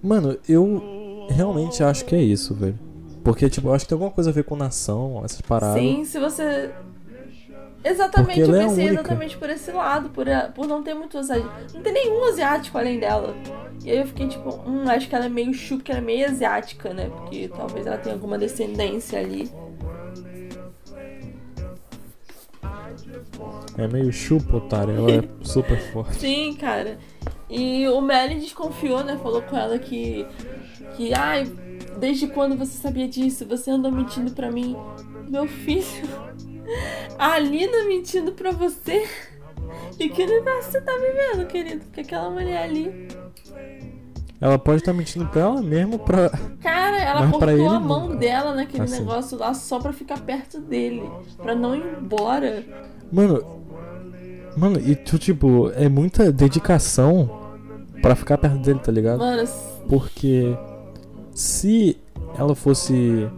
Mano, 0.01 0.39
eu 0.49 1.04
realmente 1.29 1.83
acho 1.83 2.05
que 2.05 2.15
é 2.15 2.23
isso, 2.23 2.55
velho. 2.55 2.79
Porque, 3.23 3.49
tipo, 3.49 3.69
eu 3.69 3.75
acho 3.75 3.85
que 3.85 3.89
tem 3.89 3.97
alguma 3.97 4.11
coisa 4.11 4.31
a 4.31 4.33
ver 4.33 4.45
com 4.45 4.55
nação, 4.57 5.23
essas 5.25 5.41
paradas. 5.41 5.81
Sim, 5.83 6.05
se 6.05 6.19
você. 6.19 6.71
Exatamente, 7.83 8.41
eu 8.41 8.55
é 8.55 8.59
pensei 8.65 8.85
única. 8.87 9.01
exatamente 9.01 9.37
por 9.37 9.51
esse 9.51 9.71
lado, 9.71 10.09
por, 10.11 10.29
a- 10.29 10.49
por 10.49 10.67
não 10.67 10.83
ter 10.83 10.95
muito 10.95 11.19
asiático. 11.19 11.51
Não 11.75 11.83
tem 11.83 11.93
nenhum 11.93 12.31
asiático 12.33 12.77
além 12.79 12.99
dela. 12.99 13.37
E 13.85 13.91
aí 13.91 13.99
eu 13.99 14.07
fiquei 14.07 14.27
tipo, 14.29 14.59
hum, 14.67 14.89
acho 14.89 15.09
que 15.09 15.15
ela 15.15 15.27
é 15.27 15.29
meio 15.29 15.53
Shu, 15.53 15.77
porque 15.77 15.91
ela 15.93 16.01
é 16.01 16.05
meio 16.05 16.27
asiática, 16.27 16.95
né? 16.95 17.11
Porque 17.15 17.49
talvez 17.49 17.87
ela 17.87 17.99
tenha 17.99 18.15
alguma 18.15 18.39
descendência 18.39 19.19
ali. 19.19 19.51
É 23.77 23.89
meio 23.89 24.13
chupa, 24.13 24.57
otário. 24.57 24.95
Ela 24.95 25.13
é 25.25 25.29
super 25.43 25.77
forte. 25.79 26.19
Sim, 26.21 26.55
cara. 26.55 26.99
E 27.49 27.87
o 27.89 28.01
Melly 28.01 28.37
desconfiou, 28.37 29.05
né? 29.05 29.19
Falou 29.23 29.43
com 29.43 29.57
ela 29.57 29.79
que. 29.79 30.27
Que, 30.97 31.13
ai, 31.15 31.45
desde 31.99 32.29
quando 32.29 32.57
você 32.57 32.79
sabia 32.79 33.09
disso? 33.09 33.47
Você 33.47 33.71
andou 33.71 33.91
mentindo 33.91 34.33
pra 34.33 34.51
mim. 34.51 34.77
Meu 35.29 35.47
filho. 35.47 35.85
A 37.19 37.33
Alina 37.35 37.85
mentindo 37.85 38.33
pra 38.33 38.51
você. 38.51 39.07
E 39.99 40.09
que 40.09 40.23
universo 40.23 40.71
você 40.73 40.81
tá 40.81 40.93
vivendo, 40.93 41.47
querido? 41.47 41.85
Porque 41.85 42.01
aquela 42.01 42.31
mulher 42.31 42.63
ali. 42.63 43.09
Ela 44.41 44.59
pode 44.59 44.79
estar 44.79 44.93
mentindo 44.93 45.27
pra 45.27 45.43
ela 45.43 45.63
mesmo 45.63 45.99
pra. 45.99 46.31
Cara, 46.61 46.99
ela 47.01 47.21
Mas 47.23 47.31
cortou 47.31 47.51
ele 47.51 47.67
a 47.67 47.81
mão 47.81 48.17
dela 48.17 48.55
naquele 48.55 48.83
Assim. 48.85 48.99
negócio 49.01 49.39
lá 49.39 49.55
só 49.55 49.79
pra 49.79 49.93
ficar 49.93 50.19
perto 50.21 50.61
dele. 50.61 51.09
Pra 51.37 51.55
não 51.55 51.75
ir 51.75 51.85
embora. 52.01 52.65
Mano. 53.13 53.63
Mano, 54.57 54.81
e 54.81 54.95
tu, 54.95 55.19
tipo, 55.19 55.71
é 55.75 55.89
muita 55.89 56.31
dedicação 56.31 57.29
pra 58.01 58.15
ficar 58.15 58.39
perto 58.39 58.59
dele, 58.59 58.79
tá 58.79 58.93
ligado? 58.93 59.19
Mano, 59.19 59.49
Porque 59.89 60.57
se 61.33 61.97
ela 62.39 62.55
fosse 62.55 63.29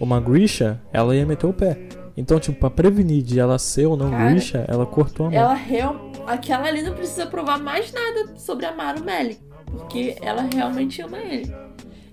uma 0.00 0.20
Grisha, 0.20 0.80
ela 0.92 1.14
ia 1.14 1.24
meter 1.26 1.46
o 1.46 1.52
pé. 1.52 1.78
Então, 2.16 2.40
tipo, 2.40 2.58
pra 2.58 2.70
prevenir 2.70 3.22
de 3.22 3.38
ela 3.38 3.58
ser 3.58 3.86
ou 3.86 3.96
não 3.96 4.10
Cara, 4.10 4.30
Grisha, 4.30 4.64
ela 4.68 4.86
cortou 4.86 5.26
a 5.26 5.30
mão. 5.30 5.38
Ela 5.38 5.54
real... 5.54 6.10
Aquela 6.26 6.66
ali 6.66 6.82
não 6.82 6.92
precisa 6.92 7.26
provar 7.26 7.58
mais 7.58 7.92
nada 7.92 8.36
sobre 8.36 8.66
amar 8.66 8.96
o 8.96 9.04
Melly. 9.04 9.38
Porque 9.66 10.16
ela 10.20 10.48
realmente 10.52 11.00
ama 11.00 11.18
ele. 11.18 11.52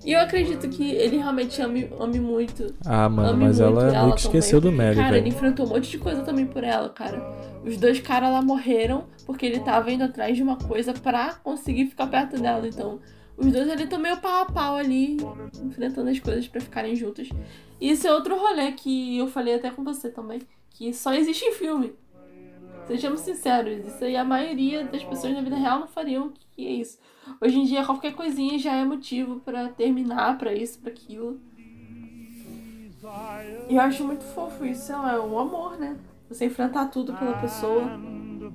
E 0.05 0.11
eu 0.11 0.19
acredito 0.19 0.67
que 0.69 0.91
ele 0.91 1.17
realmente 1.17 1.61
ame, 1.61 1.89
ame 1.99 2.19
muito. 2.19 2.73
Ah, 2.85 3.07
mano, 3.07 3.29
ame 3.29 3.45
mas 3.45 3.59
muito 3.59 3.79
ela 3.79 4.03
meio 4.03 4.15
que 4.15 4.23
também, 4.23 4.39
esqueceu 4.39 4.59
do 4.59 4.71
Mary, 4.71 4.95
Cara, 4.95 5.17
ele 5.17 5.29
enfrentou 5.29 5.65
um 5.65 5.69
monte 5.69 5.89
de 5.89 5.97
coisa 5.97 6.21
também 6.23 6.45
por 6.45 6.63
ela, 6.63 6.89
cara. 6.89 7.21
Os 7.65 7.77
dois 7.77 7.99
caras 7.99 8.31
lá 8.31 8.41
morreram 8.41 9.05
porque 9.25 9.45
ele 9.45 9.59
tava 9.61 9.91
indo 9.91 10.03
atrás 10.03 10.35
de 10.35 10.43
uma 10.43 10.57
coisa 10.57 10.93
pra 10.93 11.35
conseguir 11.35 11.85
ficar 11.87 12.07
perto 12.07 12.39
dela. 12.39 12.67
Então, 12.67 12.99
os 13.37 13.51
dois 13.51 13.69
ali 13.69 13.83
estão 13.83 13.99
meio 13.99 14.17
pau 14.17 14.43
a 14.43 14.45
pau 14.45 14.75
ali, 14.75 15.17
enfrentando 15.63 16.09
as 16.09 16.19
coisas 16.19 16.47
pra 16.47 16.59
ficarem 16.59 16.95
juntos. 16.95 17.29
E 17.79 17.89
esse 17.89 18.05
é 18.05 18.13
outro 18.13 18.37
rolê 18.37 18.71
que 18.73 19.17
eu 19.17 19.27
falei 19.27 19.55
até 19.55 19.69
com 19.71 19.83
você 19.83 20.09
também, 20.09 20.41
que 20.69 20.93
só 20.93 21.13
existe 21.13 21.45
em 21.45 21.53
filme. 21.53 21.93
Sejamos 22.87 23.21
sinceros, 23.21 23.85
isso 23.85 24.03
aí 24.03 24.15
a 24.15 24.23
maioria 24.23 24.83
das 24.83 25.03
pessoas 25.03 25.33
na 25.33 25.41
vida 25.41 25.55
real 25.55 25.79
não 25.79 25.87
fariam 25.87 26.33
que 26.51 26.67
é 26.67 26.71
isso. 26.71 26.99
Hoje 27.41 27.57
em 27.57 27.65
dia 27.65 27.85
qualquer 27.85 28.13
coisinha 28.13 28.59
já 28.59 28.75
é 28.75 28.83
motivo 28.83 29.39
pra 29.39 29.69
terminar, 29.69 30.37
pra 30.37 30.53
isso, 30.53 30.79
pra 30.79 30.91
aquilo. 30.91 31.39
E 33.69 33.75
eu 33.75 33.81
acho 33.81 34.03
muito 34.05 34.23
fofo 34.23 34.65
isso, 34.65 34.91
é 34.91 35.19
um 35.19 35.39
amor, 35.39 35.77
né? 35.77 35.97
Você 36.29 36.45
enfrentar 36.45 36.87
tudo 36.87 37.13
pela 37.13 37.33
pessoa. 37.33 37.83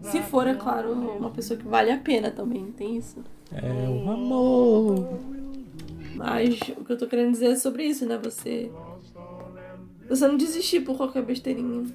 Se 0.02 0.22
for, 0.22 0.46
é 0.46 0.54
claro, 0.54 0.92
uma 0.92 1.30
pessoa 1.30 1.58
que 1.58 1.66
vale 1.66 1.90
a 1.90 1.98
pena 1.98 2.30
também, 2.30 2.70
tem 2.72 2.96
isso. 2.96 3.22
É 3.52 3.88
o 3.88 4.10
amor. 4.10 5.18
Mas 6.14 6.58
o 6.76 6.84
que 6.84 6.92
eu 6.92 6.98
tô 6.98 7.06
querendo 7.06 7.32
dizer 7.32 7.52
é 7.52 7.56
sobre 7.56 7.84
isso, 7.84 8.06
né? 8.06 8.18
Você. 8.22 8.70
Você 10.08 10.26
não 10.26 10.36
desistir 10.36 10.80
por 10.80 10.96
qualquer 10.96 11.22
besteirinha. 11.22 11.86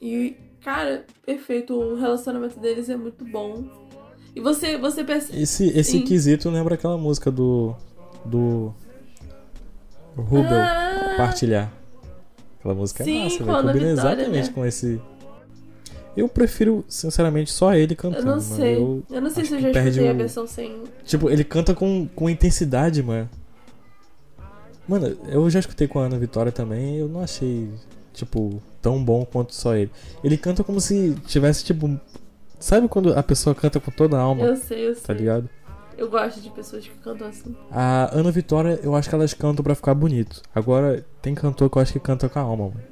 E, 0.00 0.36
cara, 0.62 1.04
perfeito. 1.24 1.74
O 1.74 1.96
relacionamento 1.98 2.58
deles 2.60 2.88
é 2.88 2.96
muito 2.96 3.24
bom. 3.24 3.64
E 4.34 4.40
você, 4.40 4.76
você 4.78 5.02
percebe. 5.02 5.42
Esse, 5.42 5.68
esse 5.76 5.92
Sim. 5.92 6.02
quesito 6.02 6.48
lembra 6.50 6.74
aquela 6.74 6.96
música 6.96 7.30
do. 7.30 7.74
Do. 8.24 8.74
Rubel. 10.16 10.58
Ah, 10.60 11.14
Partilhar. 11.16 11.72
Aquela 12.58 12.74
música 12.74 13.04
Sim, 13.04 13.20
é 13.20 13.24
massa, 13.24 13.38
velho. 13.38 13.50
a 13.50 13.54
Combina 13.62 13.72
Vitória, 13.72 13.90
exatamente 13.92 14.48
né? 14.48 14.52
com 14.54 14.66
esse. 14.66 15.00
Eu 16.16 16.28
prefiro, 16.28 16.84
sinceramente, 16.88 17.50
só 17.52 17.72
ele 17.74 17.92
eu 17.94 17.96
cantando. 17.96 18.24
não 18.26 18.30
mano. 18.32 18.40
sei. 18.42 18.76
Eu- 18.76 19.02
Eu, 19.10 19.20
não 19.22 19.30
sei 19.30 19.44
se 19.44 19.54
eu 19.54 19.60
já 19.60 19.70
escutei 19.70 20.08
a 20.08 20.12
o- 20.12 20.16
versão 20.16 20.46
sem. 20.46 20.82
Tipo, 21.04 21.30
ele 21.30 21.44
canta 21.44 21.74
com, 21.74 22.06
com 22.14 22.28
intensidade, 22.28 23.02
mano. 23.02 23.28
Mano, 24.86 25.16
eu 25.28 25.48
já 25.48 25.60
escutei 25.60 25.86
com 25.86 26.00
a 26.00 26.04
Ana 26.06 26.18
Vitória 26.18 26.50
também 26.50 26.96
eu 26.96 27.08
não 27.08 27.20
achei, 27.22 27.70
tipo, 28.12 28.60
tão 28.80 29.02
bom 29.02 29.24
quanto 29.24 29.54
só 29.54 29.74
ele. 29.74 29.90
Ele 30.22 30.36
canta 30.36 30.62
como 30.64 30.80
se 30.80 31.14
tivesse, 31.26 31.64
tipo. 31.64 31.98
Sabe 32.58 32.88
quando 32.88 33.12
a 33.14 33.22
pessoa 33.22 33.54
canta 33.54 33.80
com 33.80 33.90
toda 33.90 34.18
a 34.18 34.20
alma? 34.20 34.44
Eu 34.44 34.56
sei, 34.56 34.88
eu 34.88 34.94
sei. 34.94 35.04
Tá 35.04 35.14
ligado? 35.14 35.48
Eu 35.96 36.08
gosto 36.08 36.40
de 36.40 36.50
pessoas 36.50 36.86
que 36.86 36.94
cantam 36.98 37.28
assim. 37.28 37.54
A 37.70 38.08
Ana 38.16 38.30
Vitória, 38.30 38.80
eu 38.82 38.94
acho 38.94 39.08
que 39.08 39.14
elas 39.14 39.34
cantam 39.34 39.62
pra 39.62 39.74
ficar 39.74 39.94
bonito. 39.94 40.42
Agora, 40.54 41.04
tem 41.20 41.34
cantor 41.34 41.68
que 41.68 41.76
eu 41.76 41.82
acho 41.82 41.92
que 41.92 42.00
canta 42.00 42.28
com 42.28 42.38
a 42.38 42.42
alma, 42.42 42.68
mano. 42.68 42.82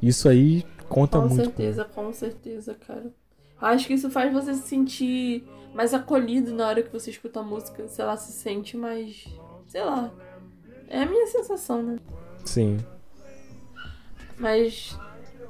Isso 0.00 0.28
aí 0.28 0.64
conta 0.88 1.18
Com 1.18 1.28
muito. 1.28 1.42
certeza, 1.42 1.84
com 1.84 2.12
certeza, 2.12 2.74
cara. 2.74 3.12
Acho 3.60 3.86
que 3.86 3.94
isso 3.94 4.10
faz 4.10 4.32
você 4.32 4.54
se 4.54 4.62
sentir 4.68 5.44
mais 5.74 5.92
acolhido 5.94 6.54
na 6.54 6.66
hora 6.68 6.82
que 6.82 6.92
você 6.92 7.10
escuta 7.10 7.40
a 7.40 7.42
música. 7.42 7.86
Sei 7.88 8.04
lá, 8.04 8.16
se 8.16 8.32
sente 8.32 8.76
mais. 8.76 9.26
Sei 9.66 9.82
lá. 9.82 10.10
É 10.88 11.02
a 11.02 11.06
minha 11.06 11.26
sensação, 11.26 11.82
né? 11.82 11.98
Sim. 12.44 12.78
Mas, 14.38 14.98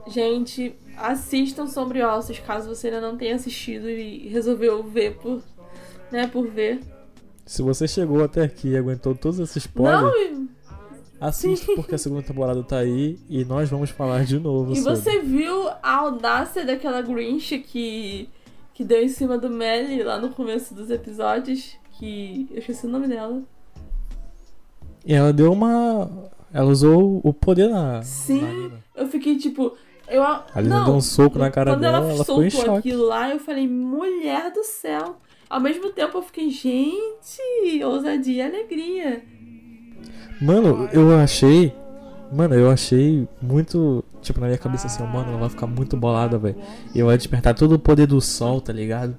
gente, 0.06 0.74
assistam 0.96 1.66
Sobre 1.66 2.02
Ossos, 2.02 2.38
caso 2.38 2.68
você 2.68 2.88
ainda 2.88 3.00
não 3.00 3.16
tenha 3.16 3.34
assistido 3.34 3.88
e 3.88 4.28
resolveu 4.28 4.82
ver 4.82 5.16
por. 5.16 5.42
né, 6.10 6.26
por 6.26 6.48
ver. 6.48 6.80
Se 7.46 7.60
você 7.62 7.86
chegou 7.86 8.22
até 8.24 8.42
aqui 8.42 8.68
e 8.68 8.76
aguentou 8.76 9.14
todos 9.14 9.38
esses 9.38 9.56
spoilers, 9.56 10.30
Não, 10.32 10.48
assiste 11.20 11.66
porque 11.74 11.94
a 11.94 11.98
segunda 11.98 12.22
temporada 12.22 12.62
tá 12.62 12.78
aí 12.78 13.18
e 13.28 13.44
nós 13.44 13.68
vamos 13.68 13.90
falar 13.90 14.24
de 14.24 14.38
novo 14.38 14.72
e 14.72 14.76
sobre. 14.76 14.96
você 15.00 15.20
viu 15.20 15.68
a 15.82 15.96
audácia 15.96 16.64
daquela 16.64 17.02
Grinch 17.02 17.58
que. 17.58 18.28
que 18.72 18.82
deu 18.84 19.02
em 19.02 19.08
cima 19.08 19.36
do 19.36 19.50
Melly 19.50 20.02
lá 20.02 20.18
no 20.18 20.30
começo 20.30 20.74
dos 20.74 20.90
episódios? 20.90 21.76
Que. 21.98 22.48
eu 22.50 22.58
esqueci 22.58 22.86
o 22.86 22.88
nome 22.90 23.08
dela. 23.08 23.42
E 25.04 25.12
ela 25.12 25.32
deu 25.32 25.52
uma. 25.52 26.10
Ela 26.52 26.70
usou 26.70 27.20
o 27.22 27.32
poder 27.32 27.68
na. 27.68 28.02
Sim. 28.02 28.40
na. 28.40 29.02
Eu 29.02 29.08
fiquei 29.08 29.36
tipo. 29.36 29.76
Eu, 30.14 30.22
A 30.22 30.60
Lina 30.60 30.78
não, 30.78 30.84
deu 30.84 30.94
um 30.94 31.00
soco 31.00 31.38
na 31.38 31.50
cara 31.50 31.72
quando 31.72 31.80
dela, 31.80 31.98
ela, 31.98 32.12
ela, 32.12 32.24
ficou 32.24 32.44
em 32.44 32.50
soltou 32.50 32.74
choque. 32.76 32.88
aquilo 32.88 33.06
lá, 33.06 33.30
eu 33.30 33.40
falei, 33.40 33.66
mulher 33.66 34.52
do 34.52 34.62
céu. 34.62 35.16
Ao 35.50 35.60
mesmo 35.60 35.90
tempo 35.90 36.18
eu 36.18 36.22
fiquei, 36.22 36.50
gente, 36.50 37.84
ousadia 37.84 38.44
e 38.44 38.46
alegria. 38.46 39.22
Mano, 40.40 40.88
eu 40.92 41.16
achei. 41.16 41.74
Mano, 42.32 42.54
eu 42.54 42.70
achei 42.70 43.28
muito. 43.40 44.04
Tipo, 44.20 44.40
na 44.40 44.46
minha 44.46 44.58
cabeça 44.58 44.86
assim, 44.86 45.02
ó, 45.02 45.06
mano, 45.06 45.30
ela 45.30 45.38
vai 45.38 45.48
ficar 45.50 45.66
muito 45.66 45.96
bolada, 45.96 46.38
velho. 46.38 46.56
E 46.94 47.02
vai 47.02 47.16
despertar 47.16 47.54
todo 47.54 47.74
o 47.74 47.78
poder 47.78 48.06
do 48.06 48.20
sol, 48.20 48.60
tá 48.60 48.72
ligado? 48.72 49.18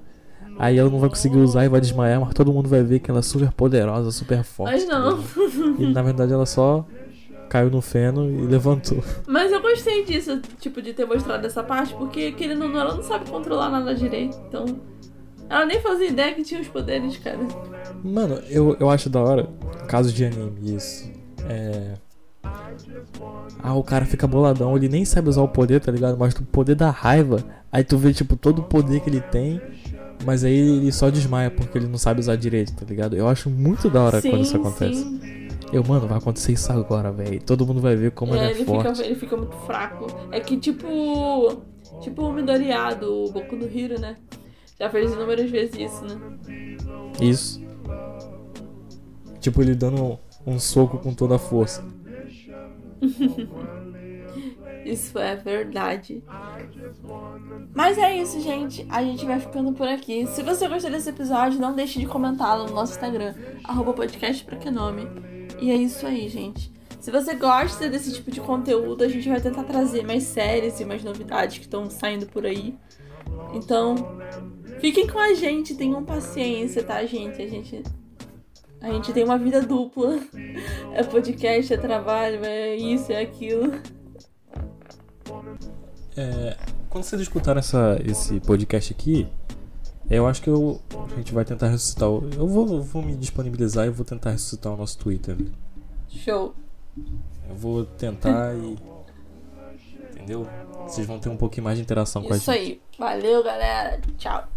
Aí 0.58 0.78
ela 0.78 0.90
não 0.90 1.00
vai 1.00 1.10
conseguir 1.10 1.38
usar 1.38 1.66
e 1.66 1.70
vai 1.70 1.82
desmaiar, 1.82 2.22
mas 2.22 2.34
todo 2.34 2.52
mundo 2.54 2.70
vai 2.70 2.82
ver 2.82 3.00
que 3.00 3.12
ela 3.12 3.20
é 3.20 3.24
super 3.24 3.52
poderosa, 3.52 4.10
super 4.12 4.44
forte. 4.44 4.72
Mas 4.72 4.86
tá 4.86 5.00
não. 5.00 5.18
ligado? 5.18 5.82
E 5.82 5.94
na 5.94 6.02
verdade 6.02 6.32
ela 6.32 6.46
só 6.46 6.86
caiu 7.50 7.70
no 7.70 7.82
feno 7.82 8.30
e 8.30 8.46
levantou. 8.46 9.04
Mas 9.28 9.52
gostei 9.76 10.06
disso, 10.06 10.42
tipo, 10.60 10.82
de 10.82 10.94
ter 10.94 11.06
mostrado 11.06 11.46
essa 11.46 11.62
parte, 11.62 11.94
porque 11.94 12.32
querendo 12.32 12.64
ou 12.64 12.70
não, 12.70 12.80
ela 12.80 12.96
não 12.96 13.04
sabe 13.04 13.30
controlar 13.30 13.70
nada 13.70 13.94
direito. 13.94 14.40
Então. 14.48 14.66
Ela 15.48 15.66
nem 15.66 15.80
fazia 15.80 16.08
ideia 16.08 16.34
que 16.34 16.44
tinha 16.44 16.60
os 16.60 16.68
poderes, 16.68 17.18
cara. 17.18 17.38
Mano, 18.04 18.42
eu, 18.50 18.76
eu 18.80 18.90
acho 18.90 19.10
da 19.10 19.22
hora, 19.22 19.48
caso 19.88 20.12
de 20.12 20.26
anime, 20.26 20.76
isso. 20.76 21.12
É. 21.48 21.94
Ah, 23.62 23.76
o 23.76 23.84
cara 23.84 24.06
fica 24.06 24.26
boladão, 24.26 24.76
ele 24.76 24.90
nem 24.90 25.06
sabe 25.06 25.30
usar 25.30 25.44
o 25.44 25.48
poder, 25.48 25.82
tá 25.82 25.92
ligado? 25.92 26.18
Mas 26.18 26.34
o 26.34 26.44
poder 26.44 26.76
da 26.76 26.90
raiva. 26.90 27.44
Aí 27.72 27.84
tu 27.84 27.98
vê, 27.98 28.12
tipo, 28.12 28.36
todo 28.36 28.60
o 28.60 28.64
poder 28.64 29.02
que 29.02 29.10
ele 29.10 29.22
tem. 29.22 29.62
Mas 30.26 30.44
aí 30.44 30.58
ele 30.58 30.92
só 30.92 31.10
desmaia 31.10 31.52
porque 31.52 31.78
ele 31.78 31.88
não 31.88 31.98
sabe 31.98 32.20
usar 32.20 32.36
direito, 32.36 32.74
tá 32.74 32.86
ligado? 32.86 33.16
Eu 33.16 33.28
acho 33.28 33.50
muito 33.50 33.90
da 33.90 34.02
hora 34.02 34.22
quando 34.22 34.42
isso 34.42 34.56
acontece. 34.56 35.04
Sim. 35.04 35.45
Eu, 35.74 35.84
mano, 35.84 36.08
vai 36.08 36.18
acontecer 36.18 36.54
isso 36.54 36.72
agora, 36.72 37.12
velho. 37.12 37.42
Todo 37.44 37.66
mundo 37.66 37.82
vai 37.82 37.96
ver 37.96 38.12
como 38.12 38.34
É, 38.34 38.38
ele 38.38 38.46
é 38.46 38.52
ele, 38.52 38.66
forte. 38.66 38.96
fica, 38.96 39.06
ele 39.06 39.16
fica 39.16 39.38
muito 39.38 39.56
fraco. 39.66 40.08
É 40.32 40.40
que 40.40 40.58
tipo. 40.58 41.62
Tipo 42.02 42.24
o 42.24 42.34
Midoriya 42.34 42.94
do 42.96 43.32
Boku 43.32 43.56
no 43.56 43.66
Hero, 43.66 44.00
né? 44.00 44.18
Já 44.80 44.90
fez 44.90 45.12
inúmeras 45.14 45.50
vezes 45.50 45.76
isso, 45.76 46.04
né? 46.06 46.20
Isso. 47.22 47.62
Tipo, 49.40 49.62
ele 49.62 49.76
dando 49.76 50.04
um, 50.04 50.18
um 50.46 50.60
soco 50.60 50.98
com 50.98 51.14
toda 51.14 51.36
a 51.36 51.40
força. 51.40 51.84
Isso 54.86 55.18
é 55.18 55.36
verdade. 55.36 56.24
Mas 57.74 57.98
é 57.98 58.16
isso, 58.16 58.40
gente. 58.40 58.86
A 58.88 59.04
gente 59.04 59.26
vai 59.26 59.40
ficando 59.40 59.74
por 59.74 59.88
aqui. 59.88 60.28
Se 60.28 60.44
você 60.44 60.68
gostou 60.68 60.92
desse 60.92 61.10
episódio, 61.10 61.60
não 61.60 61.74
deixe 61.74 62.00
de 62.00 62.06
comentá-lo 62.06 62.68
no 62.68 62.76
nosso 62.76 62.94
Instagram, 62.94 63.34
arroba 63.64 63.94
podcast 63.94 64.46
pra 64.46 64.58
que 64.58 64.70
nome. 64.70 65.08
E 65.60 65.72
é 65.72 65.76
isso 65.76 66.06
aí, 66.06 66.30
gente. 66.30 66.72
Se 67.00 67.10
você 67.10 67.34
gosta 67.34 67.90
desse 67.90 68.14
tipo 68.14 68.30
de 68.30 68.40
conteúdo, 68.40 69.04
a 69.04 69.08
gente 69.08 69.28
vai 69.28 69.42
tentar 69.42 69.64
trazer 69.64 70.06
mais 70.06 70.24
séries 70.24 70.80
e 70.80 70.86
mais 70.86 71.04
novidades 71.04 71.58
que 71.58 71.64
estão 71.64 71.90
saindo 71.90 72.28
por 72.28 72.46
aí. 72.46 72.78
Então, 73.54 73.96
fiquem 74.80 75.08
com 75.08 75.18
a 75.18 75.34
gente, 75.34 75.76
tenham 75.76 76.04
paciência, 76.06 76.84
tá, 76.84 77.04
gente? 77.06 77.42
A 77.42 77.48
gente 77.48 77.84
a 78.82 78.92
gente 78.92 79.12
tem 79.14 79.24
uma 79.24 79.38
vida 79.38 79.64
dupla. 79.64 80.20
É 80.94 81.04
podcast, 81.04 81.74
é 81.74 81.78
trabalho, 81.78 82.46
é 82.46 82.76
isso, 82.76 83.12
é 83.12 83.22
aquilo. 83.22 83.72
É, 86.18 86.58
quando 86.90 87.04
vocês 87.04 87.22
escutaram 87.22 87.60
essa, 87.60 88.00
esse 88.06 88.40
podcast 88.40 88.94
aqui, 88.94 89.28
eu 90.10 90.26
acho 90.28 90.42
que 90.42 90.50
eu, 90.50 90.80
a 91.12 91.16
gente 91.18 91.34
vai 91.34 91.44
tentar 91.44 91.68
ressuscitar. 91.68 92.10
O, 92.10 92.30
eu 92.34 92.48
vou, 92.48 92.82
vou 92.82 93.02
me 93.02 93.16
disponibilizar 93.16 93.86
e 93.86 93.90
vou 93.90 94.06
tentar 94.06 94.32
ressuscitar 94.32 94.74
o 94.74 94.78
nosso 94.78 94.98
Twitter. 94.98 95.36
Show. 96.10 96.56
Eu 97.50 97.56
vou 97.56 97.86
tentar 97.86 98.56
e. 98.56 98.78
Entendeu? 100.12 100.48
Vocês 100.84 101.06
vão 101.06 101.20
ter 101.20 101.30
um 101.30 101.38
pouquinho 101.38 101.66
mais 101.66 101.78
de 101.78 101.84
interação 101.84 102.22
Isso 102.22 102.30
com 102.30 102.34
a 102.34 102.38
gente. 102.38 102.44
Isso 102.44 102.52
aí. 102.52 102.82
Valeu, 102.98 103.44
galera. 103.44 104.00
Tchau. 104.18 104.48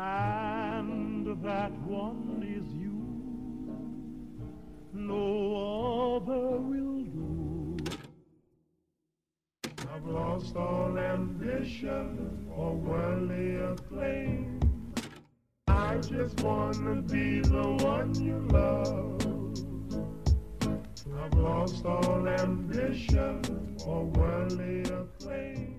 And 0.00 1.26
that 1.42 1.72
one. 1.88 2.37
No 5.08 6.16
other 6.16 6.58
will 6.70 7.00
do. 7.00 7.76
I've 9.90 10.04
lost 10.04 10.54
all 10.54 10.98
ambition 10.98 12.46
for 12.54 12.74
worldly 12.74 13.56
acclaim. 13.56 14.60
I 15.66 15.96
just 15.96 16.38
wanna 16.42 17.00
be 17.00 17.40
the 17.40 17.68
one 17.80 18.14
you 18.22 18.38
love. 18.50 19.22
I've 21.22 21.38
lost 21.38 21.86
all 21.86 22.28
ambition 22.28 23.42
for 23.82 24.04
worldly 24.04 24.82
acclaim. 24.82 25.77